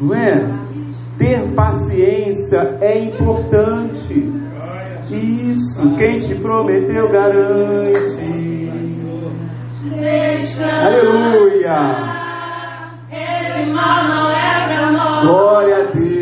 Não 0.01 0.15
é? 0.15 0.67
Ter 1.19 1.53
paciência 1.53 2.79
é 2.81 2.97
importante. 2.99 4.15
Isso. 5.11 5.81
Quem 5.95 6.17
te 6.17 6.33
prometeu 6.41 7.09
garante. 7.11 8.57
Descansa. 9.83 10.65
Aleluia. 10.65 12.27
Esse 13.11 13.73
mal 13.73 14.07
não 14.07 14.31
é 14.31 14.67
pra 14.67 14.91
nós. 14.91 15.23
Glória 15.23 15.75
a 15.77 15.91
Deus. 15.91 16.16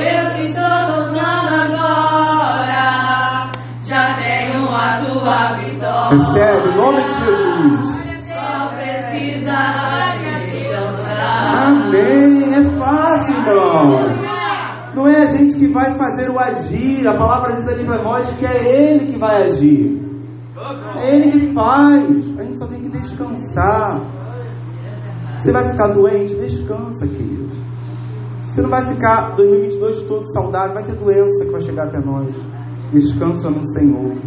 Eu 0.00 0.34
que 0.34 0.42
estou 0.42 0.64
lutando 0.64 1.54
agora. 1.62 3.50
Já 3.82 4.14
tenho 4.16 4.68
a 4.68 4.98
tua 5.04 5.52
vitória. 5.54 6.10
Recebe, 6.10 6.68
em 6.68 6.76
nome 6.76 7.04
de 7.06 7.14
Jesus. 7.14 8.08
Só 8.28 8.68
precisa 8.74 9.58
descansar. 10.50 11.68
Amém. 11.68 12.54
É 12.54 12.64
fácil, 12.78 13.36
irmão. 13.36 14.38
Não 14.94 15.06
é 15.06 15.22
a 15.22 15.26
gente 15.26 15.56
que 15.56 15.72
vai 15.72 15.94
fazer 15.94 16.28
o 16.30 16.38
agir. 16.38 17.06
A 17.06 17.16
palavra 17.16 17.54
diz 17.56 17.68
ali 17.68 17.84
para 17.84 18.02
nós 18.02 18.32
que 18.32 18.44
é 18.44 18.90
Ele 18.90 19.12
que 19.12 19.18
vai 19.18 19.44
agir. 19.44 19.98
É 20.96 21.14
Ele 21.14 21.30
que 21.30 21.52
faz. 21.54 22.38
A 22.38 22.42
gente 22.42 22.58
só 22.58 22.66
tem 22.66 22.82
que 22.82 22.90
descansar. 22.90 24.00
Você 25.38 25.52
vai 25.52 25.68
ficar 25.70 25.88
doente? 25.92 26.34
Descansa, 26.34 27.06
querido. 27.06 27.67
Você 28.58 28.62
não 28.62 28.70
vai 28.70 28.84
ficar 28.88 29.36
2022 29.36 30.02
todo 30.02 30.26
saudável. 30.32 30.74
Vai 30.74 30.82
ter 30.82 30.96
doença 30.96 31.44
que 31.44 31.52
vai 31.52 31.60
chegar 31.60 31.84
até 31.84 32.00
nós. 32.00 32.36
Descansa 32.92 33.48
no 33.48 33.62
Senhor. 33.62 34.20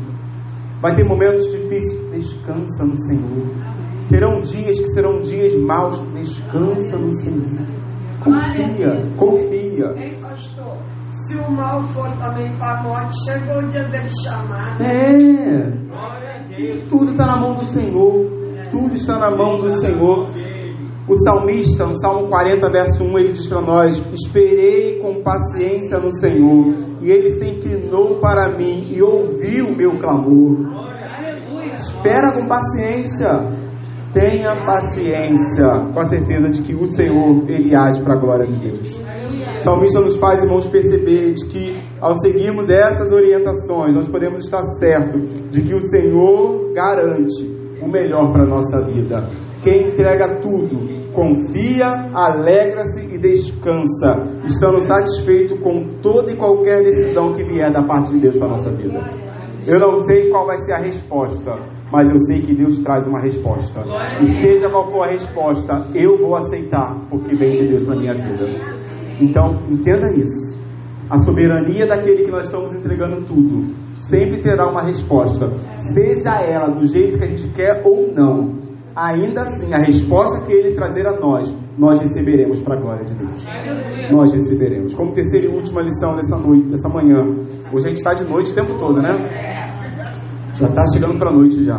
Vai 0.81 0.93
ter 0.93 1.03
momentos 1.03 1.51
difíceis, 1.51 1.99
descansa 2.13 2.85
no 2.85 2.95
Senhor. 2.95 3.49
Terão 4.07 4.39
dias 4.39 4.79
que 4.79 4.87
serão 4.87 5.19
dias 5.19 5.57
maus, 5.57 5.99
descansa 6.13 6.97
no 6.97 7.11
Senhor. 7.11 7.43
Confia, 8.23 9.11
confia. 9.17 9.93
Ei, 9.97 10.15
pastor, 10.21 10.77
se 11.09 11.35
o 11.35 11.51
mal 11.51 11.83
for 11.87 12.09
também 12.17 12.55
para 12.57 12.79
a 12.79 12.83
morte, 12.83 13.13
chegou 13.25 13.57
o 13.57 13.67
dia 13.67 13.83
dele 13.83 14.07
chamar. 14.23 14.81
É. 14.81 15.71
Tudo 16.87 17.11
está 17.11 17.25
na 17.25 17.35
mão 17.35 17.53
do 17.53 17.65
Senhor. 17.65 18.31
Tudo 18.69 18.95
está 18.95 19.19
na 19.19 19.35
mão 19.35 19.59
do 19.59 19.69
Senhor. 19.71 20.29
O 21.07 21.15
salmista, 21.15 21.85
no 21.85 21.95
Salmo 21.95 22.27
40, 22.27 22.71
verso 22.71 23.03
1, 23.03 23.17
ele 23.17 23.31
diz 23.31 23.47
para 23.47 23.61
nós: 23.61 23.97
Esperei 24.13 24.99
com 24.99 25.21
paciência 25.23 25.97
no 25.97 26.11
Senhor, 26.11 26.75
e 27.01 27.09
ele 27.09 27.31
se 27.31 27.49
inclinou 27.49 28.19
para 28.19 28.55
mim 28.55 28.87
e 28.89 29.01
ouviu 29.01 29.67
o 29.67 29.75
meu 29.75 29.97
clamor. 29.97 30.57
Espera 31.73 32.31
com 32.33 32.47
paciência. 32.47 33.29
Tenha 34.13 34.57
paciência, 34.65 35.65
com 35.93 35.99
a 35.99 36.09
certeza 36.09 36.49
de 36.49 36.61
que 36.63 36.73
o 36.75 36.85
Senhor, 36.85 37.49
Ele 37.49 37.73
age 37.73 38.03
para 38.03 38.15
a 38.15 38.19
glória 38.19 38.45
de 38.45 38.59
Deus. 38.59 39.01
O 39.55 39.59
salmista 39.59 40.01
nos 40.01 40.17
faz, 40.17 40.43
irmãos, 40.43 40.67
perceber 40.67 41.31
de 41.31 41.45
que, 41.45 41.79
ao 42.01 42.13
seguirmos 42.15 42.67
essas 42.69 43.09
orientações, 43.09 43.93
nós 43.93 44.09
podemos 44.09 44.41
estar 44.41 44.61
certos 44.79 45.49
de 45.49 45.61
que 45.61 45.73
o 45.73 45.79
Senhor 45.79 46.73
garante 46.73 47.50
o 47.81 47.87
melhor 47.87 48.31
para 48.31 48.43
a 48.43 48.47
nossa 48.47 48.79
vida. 48.87 49.27
Quem 49.61 49.89
entrega 49.89 50.39
tudo, 50.39 51.11
confia, 51.13 51.87
alegra-se 52.13 53.05
e 53.05 53.17
descansa, 53.17 54.41
estando 54.45 54.79
satisfeito 54.79 55.59
com 55.59 55.99
toda 56.01 56.31
e 56.31 56.35
qualquer 56.35 56.83
decisão 56.83 57.31
que 57.31 57.43
vier 57.43 57.71
da 57.71 57.83
parte 57.83 58.11
de 58.11 58.19
Deus 58.19 58.37
para 58.37 58.47
a 58.47 58.51
nossa 58.51 58.71
vida. 58.71 58.99
Eu 59.67 59.79
não 59.79 59.95
sei 60.07 60.29
qual 60.29 60.47
vai 60.47 60.57
ser 60.59 60.73
a 60.73 60.79
resposta, 60.79 61.53
mas 61.91 62.09
eu 62.09 62.17
sei 62.19 62.41
que 62.41 62.55
Deus 62.55 62.79
traz 62.79 63.07
uma 63.07 63.21
resposta. 63.21 63.83
E 64.21 64.25
seja 64.41 64.69
qual 64.69 64.89
for 64.89 65.03
a 65.03 65.11
resposta, 65.11 65.73
eu 65.93 66.17
vou 66.17 66.35
aceitar, 66.35 66.97
porque 67.09 67.35
vem 67.35 67.53
de 67.53 67.67
Deus 67.67 67.83
para 67.83 67.95
minha 67.95 68.15
vida. 68.15 68.45
Então, 69.19 69.59
entenda 69.69 70.11
isso. 70.17 70.50
A 71.11 71.17
soberania 71.17 71.85
daquele 71.85 72.23
que 72.23 72.31
nós 72.31 72.45
estamos 72.45 72.73
entregando 72.73 73.25
tudo 73.25 73.75
sempre 73.95 74.41
terá 74.41 74.69
uma 74.71 74.81
resposta, 74.81 75.51
seja 75.93 76.41
ela 76.41 76.67
do 76.67 76.87
jeito 76.87 77.17
que 77.17 77.25
a 77.25 77.27
gente 77.27 77.49
quer 77.49 77.81
ou 77.85 78.13
não. 78.13 78.61
Ainda 78.95 79.41
assim, 79.41 79.73
a 79.73 79.79
resposta 79.79 80.39
que 80.45 80.53
ele 80.53 80.73
trazer 80.73 81.05
a 81.05 81.19
nós, 81.19 81.53
nós 81.77 81.99
receberemos 81.99 82.61
para 82.61 82.75
a 82.75 82.79
glória 82.81 83.03
de 83.03 83.15
Deus. 83.15 83.45
Nós 84.09 84.31
receberemos. 84.31 84.93
Como 84.93 85.11
terceira 85.11 85.47
e 85.47 85.49
última 85.53 85.81
lição 85.81 86.15
dessa 86.15 86.37
noite, 86.37 86.69
dessa 86.69 86.87
manhã. 86.87 87.19
Hoje 87.73 87.87
a 87.87 87.89
gente 87.89 87.97
está 87.97 88.13
de 88.13 88.23
noite 88.23 88.53
o 88.53 88.55
tempo 88.55 88.77
todo, 88.77 89.01
né? 89.01 89.11
Já 90.53 90.67
está 90.69 90.83
chegando 90.93 91.17
para 91.17 91.29
a 91.29 91.33
noite 91.33 91.61
já. 91.61 91.77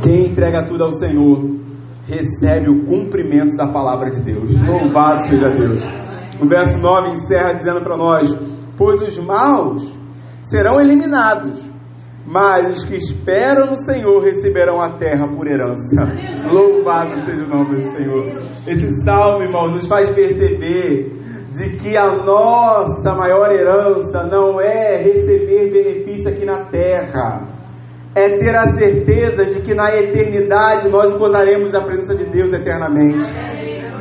Quem 0.00 0.26
entrega 0.26 0.64
tudo 0.64 0.84
ao 0.84 0.92
Senhor 0.92 1.42
recebe 2.06 2.70
o 2.70 2.84
cumprimento 2.84 3.56
da 3.56 3.66
palavra 3.66 4.10
de 4.10 4.22
Deus. 4.22 4.54
Louvado 4.56 5.22
seja 5.24 5.46
Deus. 5.56 5.84
O 6.40 6.48
verso 6.48 6.78
9 6.78 7.10
encerra 7.10 7.54
dizendo 7.54 7.80
para 7.80 7.96
nós: 7.96 8.34
Pois 8.76 9.02
os 9.02 9.18
maus 9.18 9.92
serão 10.40 10.80
eliminados, 10.80 11.70
mas 12.26 12.78
os 12.78 12.84
que 12.84 12.96
esperam 12.96 13.66
no 13.66 13.76
Senhor 13.76 14.22
receberão 14.22 14.80
a 14.80 14.90
terra 14.90 15.28
por 15.28 15.46
herança. 15.46 15.96
Louvado 16.50 17.20
seja 17.24 17.44
o 17.44 17.48
nome 17.48 17.82
do 17.82 17.90
Senhor. 17.90 18.26
Esse 18.66 19.04
salmo, 19.04 19.42
irmãos, 19.42 19.70
nos 19.70 19.86
faz 19.86 20.10
perceber 20.10 21.24
de 21.52 21.76
que 21.76 21.96
a 21.96 22.16
nossa 22.24 23.12
maior 23.16 23.48
herança 23.52 24.24
não 24.24 24.60
é 24.60 24.96
receber 24.96 25.70
benefício 25.70 26.28
aqui 26.28 26.44
na 26.44 26.64
terra, 26.64 27.46
é 28.14 28.38
ter 28.38 28.56
a 28.56 28.72
certeza 28.72 29.44
de 29.44 29.60
que 29.60 29.72
na 29.74 29.94
eternidade 29.94 30.88
nós 30.88 31.12
gozaremos 31.16 31.72
da 31.72 31.80
presença 31.80 32.14
de 32.16 32.26
Deus 32.26 32.52
eternamente. 32.52 33.24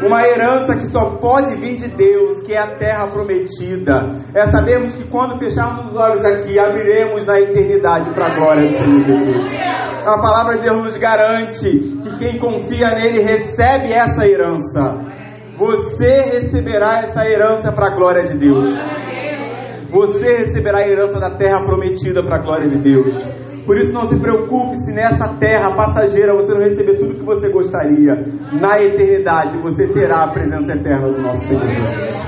Uma 0.06 0.28
herança 0.28 0.76
que 0.76 0.86
só 0.86 1.18
pode 1.18 1.56
vir 1.56 1.78
de 1.78 1.88
Deus, 1.90 2.42
que 2.42 2.54
é 2.54 2.60
a 2.60 2.76
terra 2.76 3.08
prometida. 3.08 3.94
É 4.36 4.52
sabermos 4.52 4.96
que 4.96 5.08
quando 5.10 5.38
fecharmos 5.40 5.92
os 5.92 5.96
olhos 5.96 6.26
aqui, 6.26 6.60
abriremos 6.60 7.26
na 7.26 7.40
eternidade 7.40 8.14
para 8.14 8.28
a 8.28 8.36
glória 8.36 8.64
do 8.66 8.74
Senhor 8.74 9.02
Jesus. 9.02 9.54
A 10.06 10.18
palavra 10.20 10.58
de 10.58 10.64
Deus 10.64 10.84
nos 10.84 10.98
garante 10.98 11.70
que 11.70 12.20
quem 12.20 12.40
confia 12.40 12.90
nele 12.92 13.22
recebe 13.22 13.94
essa 13.94 14.26
herança. 14.26 15.14
Você 15.58 16.40
receberá 16.40 17.00
essa 17.00 17.26
herança 17.26 17.72
para 17.72 17.88
a 17.88 17.96
glória 17.96 18.24
de 18.24 18.38
Deus. 18.38 18.78
Você 19.94 20.38
receberá 20.38 20.80
a 20.80 20.90
herança 20.90 21.20
da 21.20 21.38
terra 21.38 21.64
prometida 21.64 22.24
para 22.24 22.38
a 22.38 22.42
glória 22.42 22.68
de 22.68 22.80
Deus. 22.80 23.24
Por 23.64 23.78
isso 23.78 23.94
não 23.94 24.06
se 24.06 24.20
preocupe 24.20 24.76
se 24.78 24.92
nessa 24.92 25.38
terra 25.38 25.76
passageira 25.76 26.34
você 26.34 26.52
não 26.52 26.62
receber 26.62 26.98
tudo 26.98 27.16
que 27.16 27.24
você 27.24 27.50
gostaria. 27.50 28.14
Na 28.60 28.82
eternidade 28.82 29.58
você 29.60 29.88
terá 29.88 30.24
a 30.24 30.32
presença 30.32 30.74
eterna 30.74 31.12
do 31.12 31.22
nosso 31.22 31.42
Senhor 31.48 31.70
Jesus. 31.70 32.26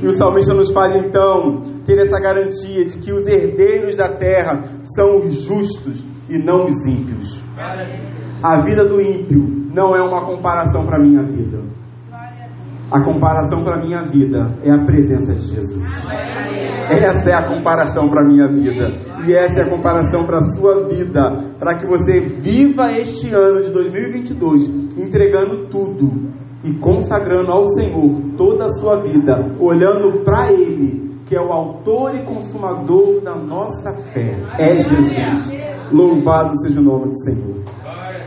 E 0.00 0.06
o 0.06 0.12
salmista 0.12 0.54
nos 0.54 0.72
faz 0.72 0.94
então 0.94 1.60
ter 1.84 1.98
essa 1.98 2.20
garantia 2.20 2.84
de 2.84 2.98
que 2.98 3.12
os 3.12 3.26
herdeiros 3.26 3.96
da 3.96 4.16
terra 4.16 4.62
são 4.82 5.16
os 5.16 5.42
justos 5.42 6.06
e 6.30 6.38
não 6.38 6.66
os 6.66 6.86
ímpios. 6.86 7.42
A 8.42 8.60
vida 8.60 8.86
do 8.86 9.00
ímpio 9.00 9.42
não 9.74 9.94
é 9.94 10.00
uma 10.00 10.24
comparação 10.24 10.84
para 10.84 10.96
a 10.96 11.04
minha 11.04 11.24
vida. 11.24 11.77
A 12.90 13.04
comparação 13.04 13.62
para 13.62 13.76
a 13.76 13.84
minha 13.84 14.02
vida 14.02 14.50
é 14.62 14.70
a 14.70 14.82
presença 14.82 15.34
de 15.34 15.54
Jesus. 15.54 16.08
Essa 16.90 17.30
é 17.30 17.34
a 17.34 17.46
comparação 17.46 18.08
para 18.08 18.22
a 18.22 18.26
minha 18.26 18.48
vida. 18.48 18.94
E 19.26 19.34
essa 19.34 19.60
é 19.60 19.64
a 19.64 19.68
comparação 19.68 20.24
para 20.24 20.38
a 20.38 20.46
sua 20.52 20.88
vida. 20.88 21.20
Para 21.58 21.76
que 21.76 21.86
você 21.86 22.20
viva 22.20 22.90
este 22.92 23.30
ano 23.34 23.60
de 23.60 23.70
2022 23.72 24.68
entregando 24.96 25.68
tudo 25.68 26.30
e 26.64 26.72
consagrando 26.78 27.52
ao 27.52 27.64
Senhor 27.74 28.20
toda 28.38 28.64
a 28.64 28.70
sua 28.70 29.00
vida, 29.02 29.54
olhando 29.60 30.24
para 30.24 30.50
Ele, 30.50 31.20
que 31.26 31.36
é 31.36 31.40
o 31.40 31.52
autor 31.52 32.14
e 32.14 32.24
consumador 32.24 33.20
da 33.20 33.36
nossa 33.36 33.92
fé. 34.14 34.34
É 34.58 34.76
Jesus. 34.76 35.52
Louvado 35.92 36.58
seja 36.62 36.80
o 36.80 36.82
nome 36.82 37.08
do 37.08 37.16
Senhor. 37.18 37.62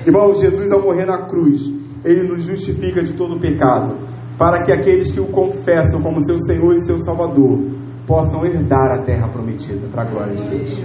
Irmãos, 0.05 0.39
Jesus, 0.39 0.71
ao 0.71 0.83
morrer 0.83 1.05
na 1.05 1.25
cruz, 1.25 1.73
Ele 2.05 2.29
nos 2.29 2.43
justifica 2.43 3.01
de 3.01 3.13
todo 3.13 3.39
pecado 3.39 4.20
para 4.37 4.63
que 4.63 4.71
aqueles 4.71 5.11
que 5.11 5.19
o 5.19 5.27
confessam 5.27 6.01
como 6.01 6.21
seu 6.21 6.37
Senhor 6.39 6.73
e 6.75 6.81
seu 6.81 6.97
Salvador 6.99 7.59
possam 8.07 8.43
herdar 8.45 8.99
a 8.99 9.03
terra 9.03 9.29
prometida, 9.29 9.87
para 9.87 10.03
a 10.03 10.05
glória 10.05 10.35
de 10.35 10.47
Deus. 10.49 10.83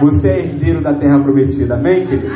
Você 0.00 0.28
é 0.28 0.38
herdeiro 0.40 0.82
da 0.82 0.98
terra 0.98 1.22
prometida, 1.22 1.76
amém, 1.76 2.06
querido? 2.06 2.34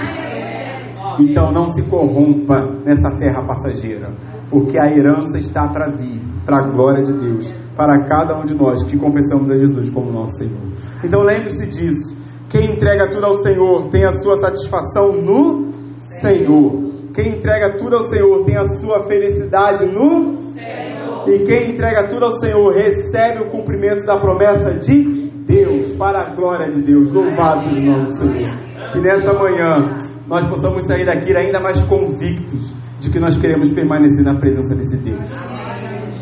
Então 1.20 1.52
não 1.52 1.66
se 1.66 1.82
corrompa 1.82 2.56
nessa 2.84 3.10
terra 3.18 3.44
passageira, 3.44 4.14
porque 4.48 4.78
a 4.80 4.86
herança 4.86 5.38
está 5.38 5.68
para 5.68 5.90
vir, 5.96 6.20
para 6.46 6.58
a 6.58 6.70
glória 6.70 7.02
de 7.02 7.12
Deus, 7.12 7.52
para 7.76 8.04
cada 8.04 8.38
um 8.40 8.44
de 8.44 8.54
nós 8.54 8.82
que 8.84 8.98
confessamos 8.98 9.50
a 9.50 9.56
Jesus 9.56 9.90
como 9.90 10.12
nosso 10.12 10.38
Senhor. 10.38 10.72
Então 11.04 11.22
lembre-se 11.22 11.68
disso. 11.68 12.16
Quem 12.48 12.72
entrega 12.72 13.08
tudo 13.10 13.26
ao 13.26 13.34
Senhor 13.36 13.88
tem 13.88 14.04
a 14.04 14.12
sua 14.18 14.36
satisfação 14.36 15.12
no 15.12 15.72
Senhor. 16.20 16.91
Quem 17.14 17.37
entrega 17.37 17.77
tudo 17.77 17.96
ao 17.96 18.03
Senhor 18.05 18.44
tem 18.44 18.57
a 18.57 18.64
sua 18.64 19.07
felicidade 19.07 19.85
no 19.87 20.37
Senhor. 20.53 21.29
E 21.29 21.38
quem 21.44 21.70
entrega 21.70 22.09
tudo 22.09 22.25
ao 22.25 22.33
Senhor 22.33 22.72
recebe 22.72 23.42
o 23.44 23.51
cumprimento 23.51 24.05
da 24.05 24.18
promessa 24.18 24.75
de 24.79 25.31
Deus, 25.46 25.92
para 25.92 26.20
a 26.20 26.35
glória 26.35 26.70
de 26.70 26.83
Deus. 26.83 27.12
Louvado 27.12 27.64
seja 27.64 27.81
o 27.81 27.85
nome 27.85 28.05
do 28.07 28.16
Senhor. 28.16 28.92
Que 28.92 29.01
nessa 29.01 29.33
manhã 29.35 29.98
nós 30.27 30.46
possamos 30.46 30.85
sair 30.87 31.05
daqui 31.05 31.37
ainda 31.37 31.61
mais 31.61 31.83
convictos 31.85 32.75
de 32.98 33.11
que 33.11 33.20
nós 33.20 33.37
queremos 33.37 33.70
permanecer 33.70 34.25
na 34.25 34.37
presença 34.37 34.75
desse 34.75 34.96
Deus. 34.96 35.29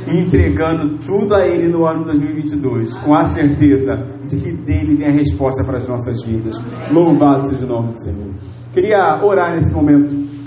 Entregando 0.08 0.98
tudo 0.98 1.34
a 1.34 1.46
Ele 1.46 1.68
no 1.68 1.86
ano 1.86 2.04
2022, 2.04 2.98
com 2.98 3.14
a 3.14 3.26
certeza 3.26 3.92
de 4.26 4.36
que 4.36 4.52
dele 4.52 4.96
vem 4.96 5.06
a 5.06 5.12
resposta 5.12 5.62
para 5.62 5.76
as 5.76 5.86
nossas 5.86 6.24
vidas. 6.24 6.58
Louvado 6.90 7.46
seja 7.48 7.64
o 7.64 7.68
nome 7.68 7.92
do 7.92 8.02
Senhor. 8.02 8.34
Queria 8.72 9.20
orar 9.22 9.52
nesse 9.52 9.72
momento. 9.74 10.39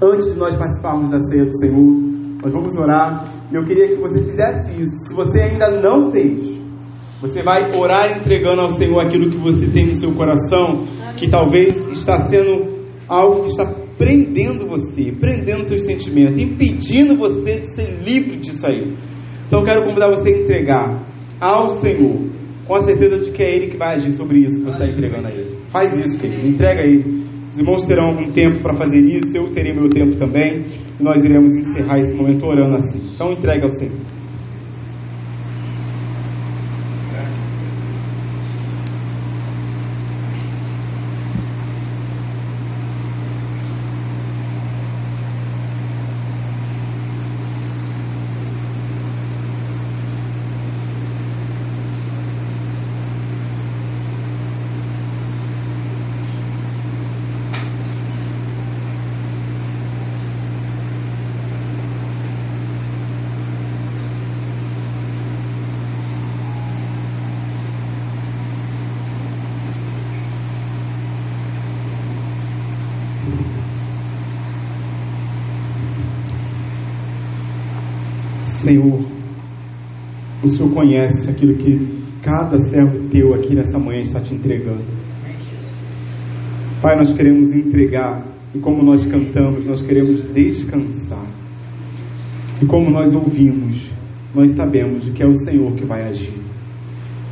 Antes 0.00 0.32
de 0.32 0.38
nós 0.38 0.54
participarmos 0.56 1.10
da 1.10 1.18
ceia 1.20 1.44
do 1.44 1.56
Senhor, 1.58 2.16
nós 2.42 2.52
vamos 2.52 2.76
orar. 2.76 3.26
E 3.50 3.54
eu 3.54 3.64
queria 3.64 3.88
que 3.88 3.96
você 3.96 4.22
fizesse 4.22 4.72
isso. 4.80 5.08
Se 5.08 5.14
você 5.14 5.40
ainda 5.40 5.70
não 5.80 6.10
fez, 6.10 6.60
você 7.20 7.42
vai 7.42 7.70
orar 7.76 8.18
entregando 8.18 8.60
ao 8.60 8.68
Senhor 8.68 9.00
aquilo 9.00 9.30
que 9.30 9.38
você 9.38 9.66
tem 9.68 9.86
no 9.86 9.94
seu 9.94 10.12
coração, 10.12 10.84
que 11.18 11.28
talvez 11.28 11.86
está 11.88 12.26
sendo 12.28 12.76
algo 13.08 13.42
que 13.42 13.48
está 13.48 13.64
prendendo 13.96 14.66
você, 14.66 15.12
prendendo 15.12 15.66
seus 15.66 15.84
sentimentos, 15.84 16.38
impedindo 16.38 17.16
você 17.16 17.60
de 17.60 17.74
ser 17.74 18.02
livre 18.02 18.36
disso 18.36 18.66
aí. 18.66 18.94
Então 19.46 19.60
eu 19.60 19.64
quero 19.64 19.84
convidar 19.84 20.08
você 20.08 20.28
a 20.28 20.38
entregar 20.38 21.06
ao 21.40 21.70
Senhor, 21.70 22.28
com 22.66 22.74
a 22.74 22.80
certeza 22.80 23.18
de 23.18 23.30
que 23.30 23.42
é 23.42 23.56
Ele 23.56 23.68
que 23.68 23.78
vai 23.78 23.94
agir 23.94 24.12
sobre 24.12 24.40
isso 24.40 24.58
que 24.58 24.70
você 24.70 24.76
está 24.76 24.86
entregando 24.86 25.28
a 25.28 25.30
Ele. 25.30 25.58
Faz 25.68 25.96
isso, 25.96 26.18
querido, 26.20 26.46
entrega 26.46 26.82
a 26.82 26.86
Ele. 26.86 27.25
Os 27.56 27.60
irmãos 27.60 27.86
terão 27.86 28.08
algum 28.08 28.30
tempo 28.32 28.60
para 28.60 28.76
fazer 28.76 29.00
isso, 29.00 29.34
eu 29.34 29.50
terei 29.50 29.72
meu 29.72 29.88
tempo 29.88 30.14
também, 30.16 30.62
e 31.00 31.02
nós 31.02 31.24
iremos 31.24 31.56
encerrar 31.56 31.98
esse 32.00 32.14
momento 32.14 32.44
orando 32.44 32.74
assim. 32.74 33.00
Então 33.14 33.32
entregue 33.32 33.62
ao 33.62 33.70
Senhor. 33.70 33.96
Senhor, 78.66 79.00
o 80.42 80.48
Senhor 80.48 80.74
conhece 80.74 81.30
aquilo 81.30 81.54
que 81.54 81.86
cada 82.20 82.58
servo 82.58 83.08
teu 83.10 83.32
aqui 83.32 83.54
nessa 83.54 83.78
manhã 83.78 84.00
está 84.00 84.20
te 84.20 84.34
entregando. 84.34 84.82
Pai, 86.82 86.96
nós 86.96 87.12
queremos 87.12 87.52
entregar 87.52 88.26
e 88.52 88.58
como 88.58 88.82
nós 88.82 89.06
cantamos, 89.06 89.68
nós 89.68 89.82
queremos 89.82 90.24
descansar. 90.32 91.26
E 92.60 92.66
como 92.66 92.90
nós 92.90 93.14
ouvimos, 93.14 93.92
nós 94.34 94.50
sabemos 94.50 95.08
que 95.10 95.22
é 95.22 95.26
o 95.28 95.34
Senhor 95.34 95.72
que 95.74 95.84
vai 95.84 96.02
agir. 96.02 96.34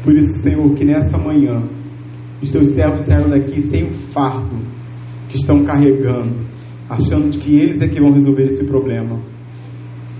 Por 0.04 0.16
isso, 0.16 0.38
Senhor, 0.38 0.72
que 0.74 0.84
nessa 0.84 1.18
manhã 1.18 1.68
os 2.40 2.52
teus 2.52 2.68
servos 2.68 3.02
saíram 3.06 3.30
daqui 3.30 3.60
sem 3.62 3.82
o 3.82 3.90
fardo 3.90 4.56
que 5.28 5.36
estão 5.36 5.64
carregando, 5.64 6.46
achando 6.88 7.36
que 7.36 7.56
eles 7.56 7.80
é 7.80 7.88
que 7.88 8.00
vão 8.00 8.12
resolver 8.12 8.44
esse 8.44 8.64
problema, 8.64 9.33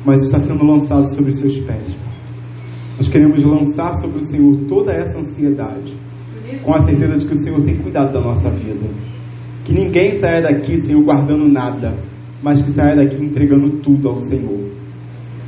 mas 0.04 0.22
está 0.22 0.38
sendo 0.38 0.64
lançado 0.64 1.06
sobre 1.06 1.30
os 1.30 1.38
seus 1.38 1.58
pés. 1.60 1.96
Nós 2.96 3.08
queremos 3.08 3.42
lançar 3.42 3.94
sobre 3.94 4.18
o 4.18 4.22
Senhor 4.22 4.56
toda 4.68 4.92
essa 4.92 5.18
ansiedade, 5.18 5.96
com 6.62 6.74
a 6.74 6.80
certeza 6.80 7.14
de 7.14 7.26
que 7.26 7.32
o 7.32 7.36
Senhor 7.36 7.60
tem 7.62 7.76
cuidado 7.78 8.12
da 8.12 8.20
nossa 8.20 8.50
vida. 8.50 8.86
Que 9.64 9.72
ninguém 9.72 10.16
saia 10.16 10.42
daqui, 10.42 10.76
Senhor, 10.76 11.02
guardando 11.02 11.48
nada, 11.48 11.96
mas 12.42 12.60
que 12.62 12.70
saia 12.70 12.94
daqui 12.94 13.16
entregando 13.24 13.78
tudo 13.78 14.10
ao 14.10 14.18
Senhor. 14.18 14.70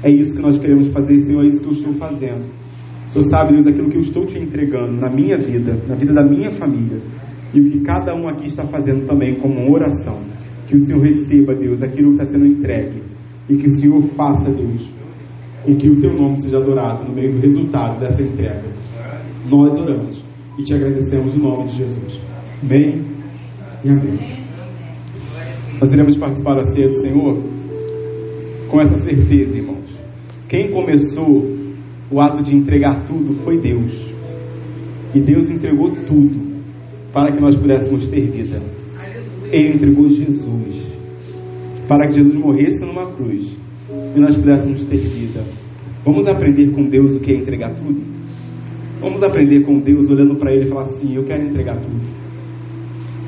É 0.03 0.11
isso 0.11 0.35
que 0.35 0.43
nós 0.43 0.59
queremos 0.59 0.89
fazer, 0.89 1.19
Senhor, 1.19 1.43
é 1.43 1.47
isso 1.47 1.61
que 1.61 1.69
eu 1.69 1.73
estou 1.73 1.95
fazendo. 1.95 2.47
O 3.07 3.11
Senhor 3.11 3.23
sabe, 3.25 3.53
Deus, 3.53 3.67
aquilo 3.67 3.89
que 3.89 3.97
eu 3.97 4.01
estou 4.01 4.25
te 4.27 4.39
entregando 4.39 4.93
na 4.93 5.11
minha 5.11 5.37
vida, 5.37 5.79
na 5.87 5.95
vida 5.95 6.13
da 6.13 6.25
minha 6.25 6.51
família, 6.51 7.01
e 7.55 7.61
o 7.61 7.71
que 7.71 7.81
cada 7.81 8.15
um 8.15 8.29
aqui 8.29 8.47
está 8.47 8.67
fazendo 8.67 9.07
também 9.07 9.37
como 9.37 9.73
oração. 9.73 10.19
Que 10.67 10.77
o 10.77 10.81
Senhor 10.81 11.01
receba, 11.01 11.55
Deus, 11.55 11.83
aquilo 11.83 12.09
que 12.09 12.23
está 12.23 12.27
sendo 12.27 12.47
entregue, 12.47 13.03
e 13.49 13.57
que 13.57 13.67
o 13.67 13.71
Senhor 13.71 14.03
faça, 14.17 14.51
Deus, 14.51 14.93
com 15.65 15.77
que 15.77 15.89
o 15.89 16.01
teu 16.01 16.13
nome 16.13 16.41
seja 16.41 16.59
adorado 16.59 17.05
no 17.05 17.15
meio 17.15 17.33
do 17.33 17.41
resultado 17.41 18.01
dessa 18.01 18.23
entrega. 18.23 18.65
Nós 19.49 19.77
oramos 19.77 20.25
e 20.59 20.63
te 20.63 20.75
agradecemos 20.75 21.35
no 21.35 21.43
nome 21.43 21.69
de 21.69 21.77
Jesus. 21.77 22.21
Amém 22.63 23.05
e 23.85 23.91
amém. 23.91 24.37
Nós 25.81 25.93
iremos 25.93 26.17
participar 26.17 26.55
da 26.55 26.63
ceia 26.63 26.89
do 26.89 26.95
Senhor 26.95 27.43
com 28.71 28.81
essa 28.81 28.97
certeza, 28.97 29.57
irmãos. 29.57 29.87
Quem 30.49 30.71
começou 30.71 31.45
o 32.11 32.21
ato 32.21 32.43
de 32.43 32.55
entregar 32.55 33.05
tudo 33.05 33.35
foi 33.45 33.59
Deus. 33.59 34.15
E 35.15 35.21
Deus 35.21 35.51
entregou 35.51 35.91
tudo 35.91 36.57
para 37.13 37.33
que 37.33 37.41
nós 37.41 37.57
pudéssemos 37.57 38.09
ter 38.09 38.27
vida. 38.31 38.61
Ele 39.51 39.75
entregou 39.75 40.09
Jesus 40.09 40.86
para 41.89 42.09
que 42.09 42.17
Jesus 42.17 42.35
morresse 42.35 42.85
numa 42.85 43.13
cruz 43.13 43.57
e 44.15 44.21
nós 44.21 44.37
pudéssemos 44.37 44.85
ter 44.87 44.99
vida. 44.99 45.45
Vamos 46.05 46.27
aprender 46.27 46.71
com 46.73 46.85
Deus 46.89 47.17
o 47.17 47.21
que 47.21 47.33
é 47.33 47.37
entregar 47.37 47.75
tudo? 47.75 48.03
Vamos 49.01 49.23
aprender 49.23 49.65
com 49.65 49.79
Deus 49.79 50.09
olhando 50.11 50.37
para 50.37 50.53
Ele 50.53 50.67
e 50.67 50.69
falar 50.69 50.85
assim: 50.85 51.15
Eu 51.15 51.25
quero 51.25 51.45
entregar 51.45 51.81
tudo. 51.81 52.01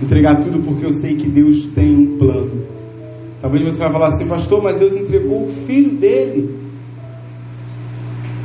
Entregar 0.03 0.37
tudo 0.41 0.61
porque 0.63 0.87
eu 0.87 0.93
sei 0.93 1.17
que 1.17 1.29
Deus 1.29 1.69
tem 1.69 1.95
um 1.95 2.19
plano. 2.19 2.67
Talvez 3.41 3.65
você 3.65 3.79
vai 3.79 3.93
falar 3.93 4.09
assim, 4.09 4.27
pastor, 4.27 4.63
mas 4.63 4.77
Deus 4.77 4.97
entregou 4.97 5.45
o 5.45 5.49
filho 5.49 5.97
dele. 5.97 6.57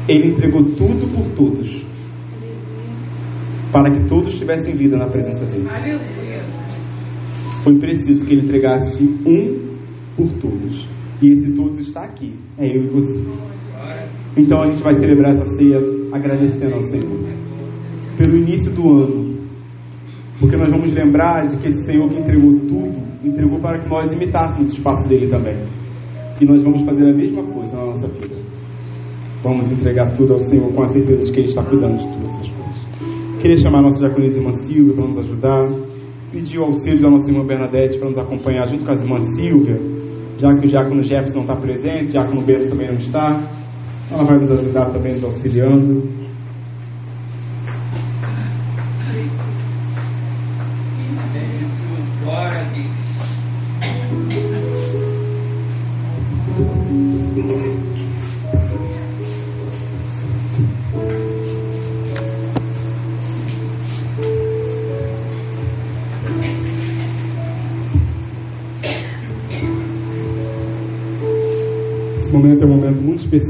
Ele 0.08 0.30
entregou 0.30 0.64
tudo 0.64 1.08
por 1.16 1.28
todos. 1.36 1.86
Para 3.72 3.92
que 3.92 4.08
todos 4.08 4.38
tivessem 4.38 4.76
vida 4.76 4.96
na 4.98 5.08
presença 5.08 5.46
dele. 5.46 5.68
Foi 7.64 7.80
preciso 7.80 8.26
que 8.26 8.34
ele 8.34 8.44
entregasse 8.44 9.04
um 9.04 9.73
por 10.16 10.28
todos. 10.34 10.88
E 11.22 11.30
esse 11.32 11.52
todos 11.54 11.80
está 11.80 12.04
aqui. 12.04 12.34
É 12.58 12.68
eu 12.68 12.84
e 12.84 12.88
você. 12.88 13.22
Então 14.36 14.62
a 14.62 14.70
gente 14.70 14.82
vai 14.82 14.94
celebrar 14.96 15.32
essa 15.32 15.46
ceia 15.46 15.80
agradecendo 16.12 16.76
ao 16.76 16.82
Senhor. 16.82 17.20
Pelo 18.18 18.38
início 18.38 18.72
do 18.72 18.90
ano. 18.90 19.34
Porque 20.40 20.58
nós 20.58 20.72
vamos 20.72 20.92
lembrar 20.92 21.46
de 21.48 21.58
que 21.58 21.68
esse 21.68 21.86
Senhor 21.86 22.10
que 22.10 22.20
entregou 22.20 22.60
tudo, 22.62 22.94
entregou 23.24 23.60
para 23.60 23.80
que 23.80 23.90
nós 23.90 24.12
imitássemos 24.12 24.70
o 24.70 24.74
espaço 24.74 25.08
dele 25.08 25.28
também. 25.28 25.56
E 26.42 26.46
nós 26.46 26.64
vamos 26.64 26.82
fazer 26.82 27.06
a 27.06 27.14
mesma 27.14 27.44
coisa 27.44 27.78
na 27.78 27.86
nossa 27.86 28.08
vida. 28.08 28.36
Vamos 29.44 29.72
entregar 29.72 30.12
tudo 30.14 30.34
ao 30.34 30.40
Senhor 30.40 30.72
com 30.74 30.84
a 30.84 30.88
certeza 30.88 31.24
de 31.24 31.32
que 31.32 31.40
Ele 31.40 31.50
está 31.50 31.64
cuidando 31.64 31.98
de 31.98 32.08
todas 32.08 32.28
essas 32.34 32.50
coisas. 32.50 32.86
Queria 33.42 33.58
chamar 33.58 33.80
a 33.80 33.82
nossa 33.84 34.00
diaconisa 34.00 34.40
irmã 34.40 34.52
Silvia 34.52 34.94
para 34.94 35.06
nos 35.06 35.18
ajudar. 35.18 35.64
Pedir 36.32 36.60
o 36.60 36.64
auxílio 36.64 37.00
da 37.00 37.10
nossa 37.10 37.30
irmã 37.30 37.46
Bernadette 37.46 38.00
para 38.00 38.08
nos 38.08 38.18
acompanhar 38.18 38.66
junto 38.68 38.86
com 38.86 38.92
a 38.92 38.96
irmã 38.96 39.20
Silvia, 39.20 39.76
já 40.38 40.54
que 40.54 40.66
o 40.66 40.70
diácono 40.70 41.04
Jefferson 41.04 41.36
não 41.40 41.42
está 41.42 41.56
presente, 41.56 42.06
o 42.06 42.12
diácono 42.12 42.42
Bento 42.42 42.70
também 42.70 42.88
não 42.88 42.96
está. 42.96 43.42
Ela 44.12 44.24
vai 44.24 44.38
nos 44.38 44.52
ajudar 44.52 44.92
também, 44.92 45.14
nos 45.14 45.24
auxiliando. 45.24 46.13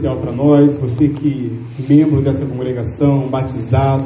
Especial 0.03 0.17
para 0.17 0.33
nós. 0.33 0.75
Você 0.81 1.07
que 1.07 1.59
é 1.79 1.93
membro 1.93 2.21
dessa 2.21 2.45
congregação, 2.45 3.29
batizado, 3.29 4.05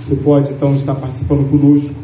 você 0.00 0.14
pode 0.16 0.52
então 0.52 0.74
estar 0.76 0.94
participando 0.94 1.48
conosco, 1.48 1.94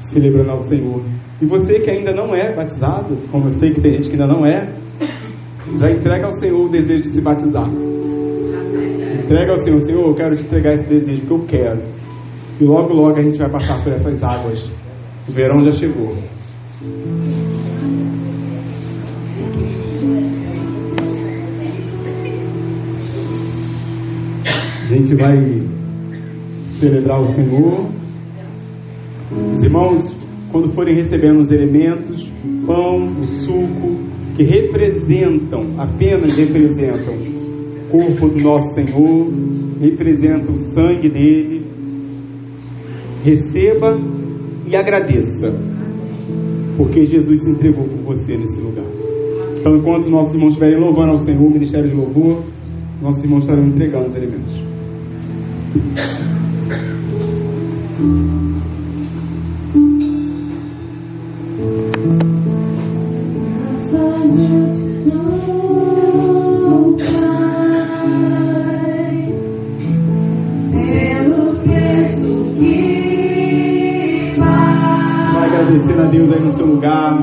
celebrando 0.00 0.50
ao 0.50 0.58
Senhor. 0.58 1.02
E 1.40 1.46
você 1.46 1.78
que 1.78 1.90
ainda 1.90 2.12
não 2.12 2.34
é 2.34 2.52
batizado, 2.54 3.16
como 3.30 3.46
eu 3.46 3.50
sei 3.52 3.70
que 3.70 3.80
tem 3.80 3.92
gente 3.92 4.10
que 4.10 4.20
ainda 4.20 4.26
não 4.26 4.44
é, 4.44 4.66
já 5.80 5.90
entrega 5.90 6.26
ao 6.26 6.32
Senhor 6.32 6.66
o 6.66 6.68
desejo 6.68 7.02
de 7.02 7.08
se 7.08 7.20
batizar. 7.20 7.68
Entrega 9.22 9.52
ao 9.52 9.58
Senhor, 9.58 9.80
Senhor, 9.80 10.08
eu 10.08 10.14
quero 10.14 10.36
te 10.36 10.44
entregar 10.44 10.72
esse 10.72 10.88
desejo 10.88 11.26
que 11.26 11.32
eu 11.32 11.44
quero. 11.46 11.82
E 12.60 12.64
logo, 12.64 12.92
logo 12.92 13.16
a 13.16 13.22
gente 13.22 13.38
vai 13.38 13.50
passar 13.50 13.82
por 13.84 13.92
essas 13.92 14.22
águas. 14.24 14.68
O 15.28 15.32
verão 15.32 15.60
já 15.60 15.70
chegou. 15.70 16.10
A 24.88 24.90
gente 24.90 25.14
vai 25.16 25.36
celebrar 26.78 27.20
o 27.20 27.26
Senhor. 27.26 27.90
Os 29.52 29.62
irmãos, 29.62 30.16
quando 30.50 30.72
forem 30.72 30.94
recebendo 30.94 31.40
os 31.40 31.50
elementos, 31.50 32.26
o 32.42 32.66
pão, 32.66 33.18
o 33.18 33.22
suco, 33.22 33.98
que 34.34 34.44
representam, 34.44 35.74
apenas 35.76 36.38
representam 36.38 37.12
o 37.12 37.90
corpo 37.90 38.30
do 38.30 38.42
nosso 38.42 38.72
Senhor, 38.72 39.30
representam 39.78 40.54
o 40.54 40.56
sangue 40.56 41.10
dele, 41.10 41.66
receba 43.22 44.00
e 44.66 44.74
agradeça, 44.74 45.48
porque 46.78 47.04
Jesus 47.04 47.42
se 47.42 47.50
entregou 47.50 47.84
por 47.84 48.14
você 48.14 48.38
nesse 48.38 48.58
lugar. 48.58 48.86
Então, 49.58 49.76
enquanto 49.76 50.08
nossos 50.08 50.32
irmãos 50.32 50.54
estiverem 50.54 50.80
louvando 50.80 51.10
ao 51.10 51.18
Senhor, 51.18 51.42
o 51.42 51.50
Ministério 51.50 51.90
de 51.90 51.94
Louvor, 51.94 52.42
nossos 53.02 53.22
irmãos 53.22 53.40
estarão 53.40 53.66
entregando 53.66 54.06
os 54.06 54.16
elementos. 54.16 54.77
Agradecendo 75.36 76.02
a 76.02 76.06
Deus 76.06 76.32
aí 76.32 76.42
no 76.42 76.50
seu 76.50 76.66
lugar. 76.66 77.18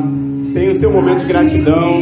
Tenha 0.53 0.71
o 0.71 0.75
seu 0.75 0.91
momento 0.91 1.21
de 1.21 1.27
gratidão. 1.27 1.97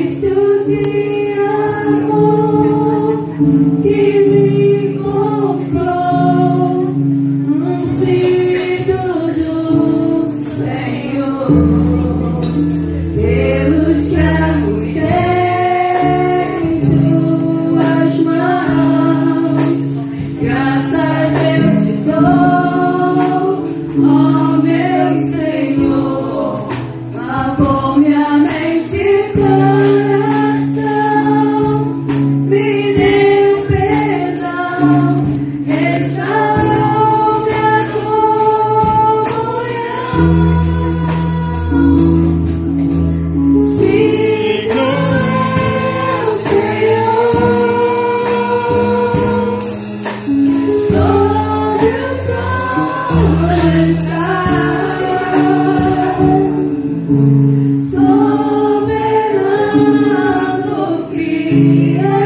Yeah. 61.53 62.22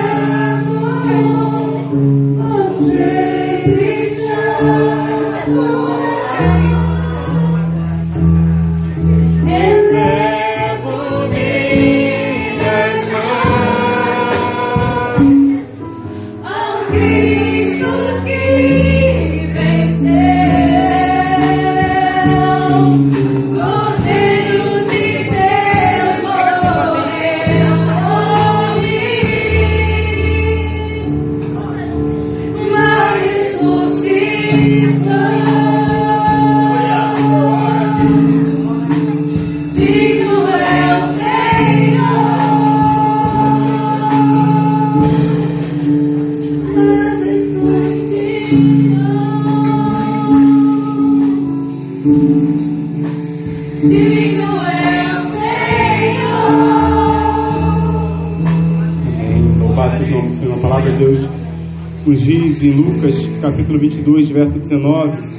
2 64.08 64.30
verso 64.30 64.58
19. 64.58 65.38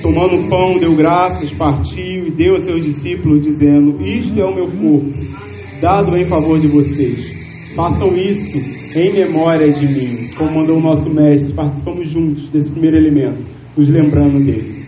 Tomando 0.00 0.36
o 0.36 0.48
pão, 0.48 0.78
deu 0.78 0.96
graças, 0.96 1.52
partiu 1.52 2.26
e 2.26 2.30
deu 2.30 2.54
a 2.54 2.60
seus 2.60 2.82
discípulos, 2.82 3.42
dizendo: 3.42 4.00
Isto 4.02 4.40
é 4.40 4.44
o 4.44 4.54
meu 4.54 4.68
corpo, 4.68 5.12
dado 5.82 6.16
em 6.16 6.24
favor 6.24 6.58
de 6.58 6.66
vocês. 6.68 7.74
Façam 7.76 8.08
isso 8.16 8.58
em 8.98 9.12
memória 9.12 9.70
de 9.70 9.86
mim, 9.86 10.30
como 10.36 10.52
mandou 10.52 10.78
o 10.78 10.80
nosso 10.80 11.10
mestre. 11.10 11.52
Participamos 11.52 12.08
juntos 12.08 12.48
desse 12.48 12.70
primeiro 12.70 12.96
elemento, 12.96 13.44
nos 13.76 13.88
lembrando 13.90 14.42
dele. 14.44 14.80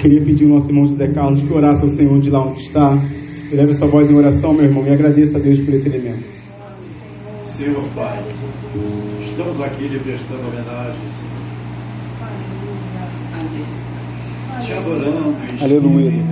Queria 0.00 0.24
pedir 0.24 0.44
ao 0.44 0.54
nosso 0.54 0.70
irmão 0.70 0.86
José 0.86 1.08
Carlos 1.12 1.42
que 1.42 1.52
orasse 1.52 1.82
ao 1.82 1.88
Senhor 1.88 2.18
de 2.20 2.30
lá 2.30 2.46
onde 2.46 2.60
está. 2.60 2.98
Eleve 3.54 3.72
sua 3.74 3.86
voz 3.86 4.10
em 4.10 4.16
oração, 4.16 4.52
meu 4.52 4.64
irmão, 4.64 4.84
e 4.84 4.90
agradeça 4.90 5.38
a 5.38 5.40
Deus 5.40 5.60
por 5.60 5.74
esse 5.74 5.86
elemento. 5.88 6.24
Senhor 7.44 7.84
Pai, 7.94 8.20
estamos 9.20 9.60
aqui 9.62 9.86
lhe 9.86 10.00
prestando 10.00 10.48
homenagem, 10.48 11.06
Senhor. 11.08 11.44
Te 14.60 14.72
adorando 14.72 15.36
e 15.54 15.62
Aleluia. 15.62 16.24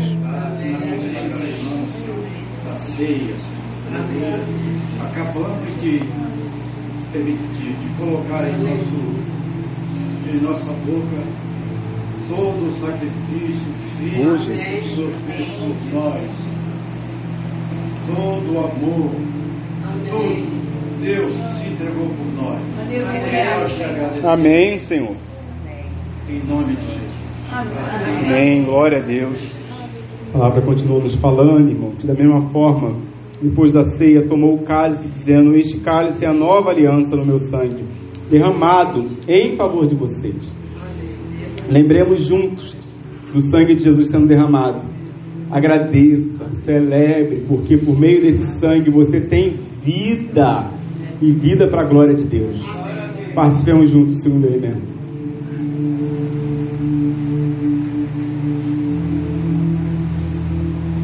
da 2.64 2.74
ceia, 2.74 3.38
Senhor. 3.38 4.40
Acabamos 5.04 5.80
de 5.80 6.00
permitir, 7.12 7.72
de 7.72 7.88
colocar 7.98 8.48
em, 8.48 8.64
nosso, 8.64 8.96
em 10.28 10.40
nossa 10.42 10.72
boca 10.72 11.22
todo 12.28 12.66
o 12.66 12.72
sacrifício 12.72 13.72
filho 13.96 14.32
Oh, 14.32 14.38
que 14.38 14.52
o 14.52 14.80
Senhor 14.80 15.12
fez 15.26 15.46
por 15.46 15.94
nós, 15.94 16.61
todo 18.06 18.54
o 18.54 18.58
amor, 18.58 19.10
tudo. 20.08 20.62
Deus 21.00 21.32
se 21.32 21.68
entregou 21.68 22.06
por 22.06 22.26
nós. 22.36 22.60
Amém, 24.24 24.76
Senhor. 24.76 25.16
em 26.28 26.38
nome 26.46 26.76
de 26.76 26.82
Jesus. 26.82 27.22
Amém, 27.52 28.64
glória 28.64 28.98
a 29.02 29.04
Deus. 29.04 29.52
A 30.28 30.38
palavra 30.38 30.62
continua 30.62 31.00
nos 31.00 31.14
falando, 31.16 31.68
irmão, 31.68 31.90
que 31.90 32.06
da 32.06 32.14
mesma 32.14 32.40
forma, 32.50 32.96
depois 33.42 33.72
da 33.72 33.82
ceia, 33.82 34.26
tomou 34.26 34.54
o 34.54 34.62
cálice, 34.62 35.08
dizendo: 35.08 35.54
Este 35.54 35.80
cálice 35.80 36.24
é 36.24 36.28
a 36.28 36.32
nova 36.32 36.70
aliança 36.70 37.16
no 37.16 37.26
meu 37.26 37.38
sangue, 37.38 37.84
derramado 38.30 39.04
em 39.28 39.56
favor 39.56 39.86
de 39.86 39.94
vocês. 39.94 40.54
Lembremos 41.68 42.22
juntos 42.22 42.74
do 43.32 43.40
sangue 43.40 43.74
de 43.74 43.82
Jesus 43.82 44.08
sendo 44.08 44.26
derramado. 44.26 44.91
Agradeça, 45.52 46.50
celebre, 46.64 47.44
porque 47.46 47.76
por 47.76 48.00
meio 48.00 48.22
desse 48.22 48.58
sangue 48.58 48.90
você 48.90 49.20
tem 49.20 49.58
vida 49.82 50.70
e 51.20 51.30
vida 51.30 51.68
para 51.68 51.82
a 51.82 51.88
glória 51.90 52.14
de 52.14 52.24
Deus. 52.24 52.58
Participemos 53.34 53.90
juntos 53.90 54.14
do 54.14 54.18
segundo 54.22 54.46
elemento. 54.46 54.94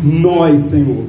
Nós, 0.02 0.62
Senhor, 0.70 1.04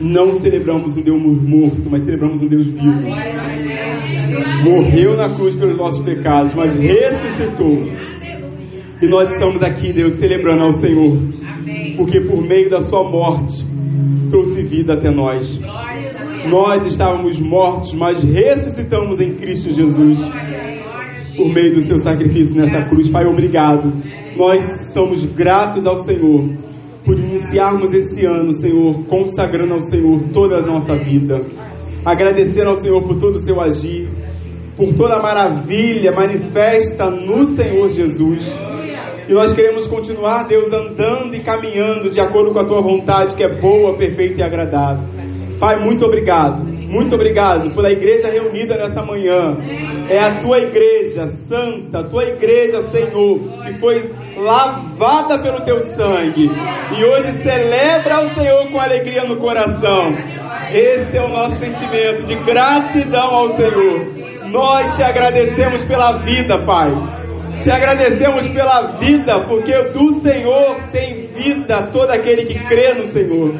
não 0.00 0.32
celebramos 0.32 0.96
um 0.96 1.02
Deus 1.02 1.22
morto, 1.22 1.90
mas 1.90 2.04
celebramos 2.04 2.40
um 2.40 2.48
Deus 2.48 2.66
vivo. 2.66 3.02
Morreu 4.64 5.14
na 5.14 5.28
cruz 5.28 5.56
pelos 5.56 5.76
nossos 5.76 6.02
pecados, 6.02 6.54
mas 6.54 6.74
ressuscitou. 6.78 7.78
E 9.02 9.08
nós 9.08 9.30
estamos 9.30 9.62
aqui, 9.62 9.92
Deus, 9.92 10.14
celebrando 10.14 10.62
ao 10.62 10.72
Senhor, 10.72 11.43
porque 11.96 12.20
por 12.20 12.42
meio 12.42 12.70
da 12.70 12.80
Sua 12.80 13.08
morte 13.08 13.64
trouxe 14.30 14.62
vida 14.62 14.94
até 14.94 15.10
nós. 15.10 15.60
Nós 16.48 16.86
estávamos 16.86 17.38
mortos, 17.40 17.94
mas 17.94 18.22
ressuscitamos 18.22 19.20
em 19.20 19.34
Cristo 19.36 19.70
Jesus 19.70 20.20
por 21.36 21.48
meio 21.52 21.74
do 21.74 21.80
Seu 21.80 21.98
sacrifício 21.98 22.56
nessa 22.56 22.88
cruz. 22.88 23.10
Pai, 23.10 23.24
obrigado. 23.26 23.92
Nós 24.36 24.92
somos 24.92 25.24
gratos 25.34 25.86
ao 25.86 25.96
Senhor 25.96 26.48
por 27.04 27.18
iniciarmos 27.18 27.92
esse 27.92 28.24
ano, 28.26 28.52
Senhor, 28.52 29.04
consagrando 29.06 29.74
ao 29.74 29.80
Senhor 29.80 30.30
toda 30.32 30.56
a 30.56 30.66
nossa 30.66 30.96
vida. 30.96 31.36
Agradecer 32.04 32.66
ao 32.66 32.74
Senhor 32.74 33.02
por 33.02 33.16
todo 33.16 33.36
o 33.36 33.38
seu 33.38 33.60
agir, 33.60 34.08
por 34.76 34.94
toda 34.94 35.16
a 35.16 35.22
maravilha 35.22 36.12
manifesta 36.12 37.10
no 37.10 37.46
Senhor 37.46 37.88
Jesus. 37.90 38.58
E 39.28 39.32
nós 39.32 39.52
queremos 39.52 39.86
continuar, 39.86 40.44
Deus, 40.44 40.72
andando 40.72 41.34
e 41.34 41.42
caminhando 41.42 42.10
de 42.10 42.20
acordo 42.20 42.52
com 42.52 42.60
a 42.60 42.64
tua 42.64 42.82
vontade, 42.82 43.34
que 43.34 43.42
é 43.42 43.60
boa, 43.60 43.96
perfeita 43.96 44.40
e 44.40 44.44
agradável. 44.44 45.04
Pai, 45.58 45.78
muito 45.78 46.04
obrigado. 46.04 46.62
Muito 46.94 47.14
obrigado 47.14 47.74
pela 47.74 47.90
igreja 47.90 48.28
reunida 48.28 48.76
nessa 48.76 49.02
manhã. 49.02 49.56
É 50.08 50.18
a 50.18 50.38
tua 50.38 50.58
igreja 50.58 51.26
santa, 51.48 52.00
a 52.00 52.04
tua 52.04 52.24
igreja, 52.24 52.82
Senhor, 52.82 53.38
que 53.64 53.78
foi 53.80 54.12
lavada 54.36 55.42
pelo 55.42 55.64
teu 55.64 55.80
sangue 55.80 56.48
e 56.96 57.04
hoje 57.04 57.38
celebra 57.38 58.24
o 58.24 58.28
Senhor 58.28 58.70
com 58.70 58.78
alegria 58.78 59.24
no 59.24 59.38
coração. 59.38 60.12
Esse 60.72 61.16
é 61.16 61.24
o 61.24 61.30
nosso 61.30 61.56
sentimento 61.56 62.24
de 62.24 62.36
gratidão 62.44 63.28
ao 63.28 63.56
Senhor. 63.56 64.50
Nós 64.50 64.96
te 64.96 65.02
agradecemos 65.02 65.84
pela 65.84 66.18
vida, 66.18 66.64
Pai. 66.64 67.23
Te 67.64 67.70
agradecemos 67.70 68.46
pela 68.48 68.98
vida, 68.98 69.48
porque 69.48 69.72
do 69.84 70.20
Senhor 70.20 70.76
tem 70.92 71.28
vida 71.28 71.86
todo 71.90 72.10
aquele 72.10 72.44
que 72.44 72.62
crê 72.66 72.92
no 72.92 73.04
Senhor. 73.04 73.54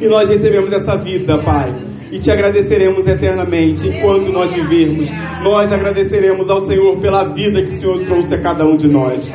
E 0.00 0.08
nós 0.08 0.30
recebemos 0.30 0.72
essa 0.72 0.96
vida, 0.96 1.38
Pai. 1.44 1.78
E 2.10 2.18
te 2.18 2.32
agradeceremos 2.32 3.06
eternamente 3.06 3.86
enquanto 3.86 4.32
nós 4.32 4.50
vivermos. 4.50 5.10
Nós 5.42 5.70
agradeceremos 5.74 6.48
ao 6.48 6.60
Senhor 6.60 6.98
pela 6.98 7.34
vida 7.34 7.62
que 7.64 7.74
o 7.74 7.78
Senhor 7.78 8.02
trouxe 8.02 8.34
a 8.34 8.40
cada 8.40 8.64
um 8.64 8.78
de 8.78 8.88
nós. 8.88 9.30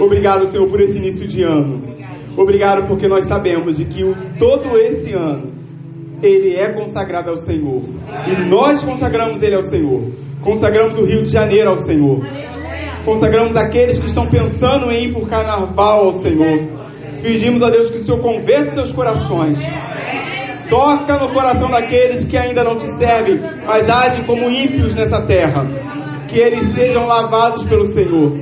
Obrigado, 0.00 0.46
Senhor, 0.46 0.68
por 0.68 0.80
esse 0.80 0.98
início 0.98 1.28
de 1.28 1.44
ano. 1.44 1.82
Obrigado 2.36 2.88
porque 2.88 3.06
nós 3.06 3.26
sabemos 3.26 3.76
de 3.76 3.84
que 3.84 4.02
o, 4.02 4.16
todo 4.36 4.76
esse 4.76 5.12
ano 5.12 5.52
ele 6.20 6.56
é 6.56 6.72
consagrado 6.72 7.30
ao 7.30 7.36
Senhor. 7.36 7.82
E 8.26 8.48
nós 8.48 8.82
consagramos 8.82 9.40
ele 9.44 9.54
ao 9.54 9.62
Senhor. 9.62 10.10
Consagramos 10.42 10.98
o 10.98 11.04
Rio 11.04 11.22
de 11.22 11.30
Janeiro 11.30 11.70
ao 11.70 11.76
Senhor. 11.76 12.45
Consagramos 13.06 13.54
aqueles 13.54 14.00
que 14.00 14.08
estão 14.08 14.26
pensando 14.26 14.90
em 14.90 15.04
ir 15.04 15.12
por 15.12 15.28
carnaval 15.28 16.06
ao 16.06 16.12
Senhor. 16.12 16.58
Pedimos 17.22 17.62
a 17.62 17.70
Deus 17.70 17.88
que 17.88 17.98
o 17.98 18.00
Senhor 18.00 18.20
converta 18.20 18.72
seus 18.72 18.90
corações. 18.90 19.56
Toca 20.68 21.16
no 21.16 21.32
coração 21.32 21.70
daqueles 21.70 22.24
que 22.24 22.36
ainda 22.36 22.64
não 22.64 22.76
te 22.76 22.88
servem, 22.96 23.36
mas 23.64 23.88
agem 23.88 24.24
como 24.24 24.50
ímpios 24.50 24.92
nessa 24.96 25.24
terra. 25.24 25.62
Que 26.28 26.36
eles 26.36 26.62
sejam 26.74 27.06
lavados 27.06 27.64
pelo 27.66 27.84
Senhor, 27.84 28.32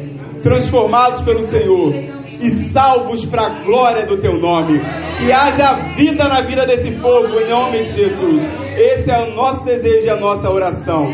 transformados 0.43 1.21
pelo 1.21 1.43
Senhor 1.43 1.93
e 2.41 2.51
salvos 2.73 3.27
para 3.27 3.43
a 3.43 3.63
glória 3.65 4.07
do 4.07 4.17
teu 4.17 4.33
nome. 4.41 4.81
Que 5.19 5.31
haja 5.31 5.95
vida 5.95 6.27
na 6.27 6.41
vida 6.41 6.65
desse 6.65 6.91
povo, 7.03 7.39
em 7.39 7.51
nome 7.51 7.83
de 7.83 7.91
Jesus. 7.91 8.43
Esse 8.79 9.13
é 9.13 9.25
o 9.25 9.35
nosso 9.35 9.63
desejo 9.63 10.07
e 10.07 10.11
a 10.11 10.17
nossa 10.17 10.49
oração. 10.51 11.05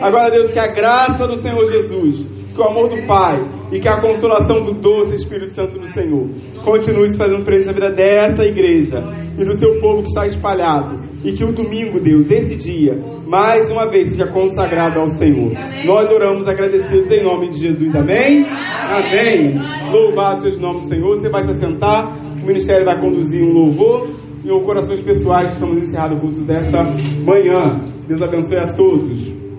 Agora, 0.00 0.30
Deus, 0.30 0.52
que 0.52 0.60
a 0.60 0.68
graça 0.68 1.26
do 1.26 1.34
Senhor 1.34 1.66
Jesus, 1.66 2.39
que 2.60 2.66
o 2.66 2.68
amor 2.68 2.88
do 2.88 3.06
Pai 3.06 3.42
e 3.72 3.80
que 3.80 3.88
a 3.88 4.00
consolação 4.00 4.62
do 4.62 4.74
doce 4.74 5.14
Espírito 5.14 5.52
Santo 5.52 5.78
do 5.78 5.86
Senhor 5.88 6.28
continue 6.62 7.08
se 7.08 7.16
fazendo 7.16 7.42
presente 7.42 7.66
na 7.68 7.72
vida 7.72 7.92
dessa 7.92 8.44
igreja 8.44 8.98
e 9.38 9.44
do 9.44 9.54
seu 9.54 9.78
povo 9.80 10.02
que 10.02 10.08
está 10.08 10.26
espalhado. 10.26 11.00
E 11.24 11.32
que 11.32 11.44
o 11.44 11.52
domingo, 11.52 12.00
Deus, 12.00 12.30
esse 12.30 12.56
dia, 12.56 12.98
mais 13.26 13.70
uma 13.70 13.88
vez 13.90 14.10
seja 14.10 14.26
consagrado 14.26 15.00
ao 15.00 15.08
Senhor. 15.08 15.52
Nós 15.86 16.10
oramos 16.10 16.48
agradecidos 16.48 17.10
em 17.10 17.22
nome 17.22 17.50
de 17.50 17.58
Jesus. 17.58 17.94
Amém? 17.94 18.46
Amém. 18.48 19.54
Louvado 19.92 20.40
seja 20.40 20.58
o 20.58 20.60
nome 20.60 20.78
do 20.80 20.84
Senhor. 20.84 21.16
Você 21.16 21.30
vai 21.30 21.44
se 21.44 21.50
assentar, 21.52 22.18
o 22.42 22.46
ministério 22.46 22.84
vai 22.84 22.98
conduzir 23.00 23.42
um 23.42 23.52
louvor 23.52 24.08
e 24.44 24.50
o 24.50 24.60
corações 24.62 25.00
pessoais. 25.02 25.54
Estamos 25.54 25.82
encerrando 25.82 26.16
o 26.16 26.20
culto 26.20 26.40
dessa 26.40 26.78
manhã. 27.24 27.84
Deus 28.08 28.22
abençoe 28.22 28.58
a 28.58 28.64
todos. 28.64 29.49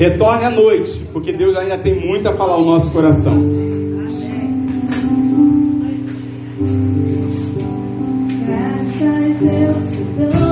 Retorne 0.00 0.46
à 0.46 0.50
noite, 0.50 0.98
porque 1.12 1.30
Deus 1.30 1.54
ainda 1.54 1.76
tem 1.82 1.94
muito 1.94 2.26
a 2.26 2.32
falar 2.32 2.54
ao 2.54 2.64
nosso 2.64 2.90
coração. 2.90 3.34
Graças 8.46 9.42
eu 9.42 9.74
te 9.84 10.38
dou. 10.38 10.49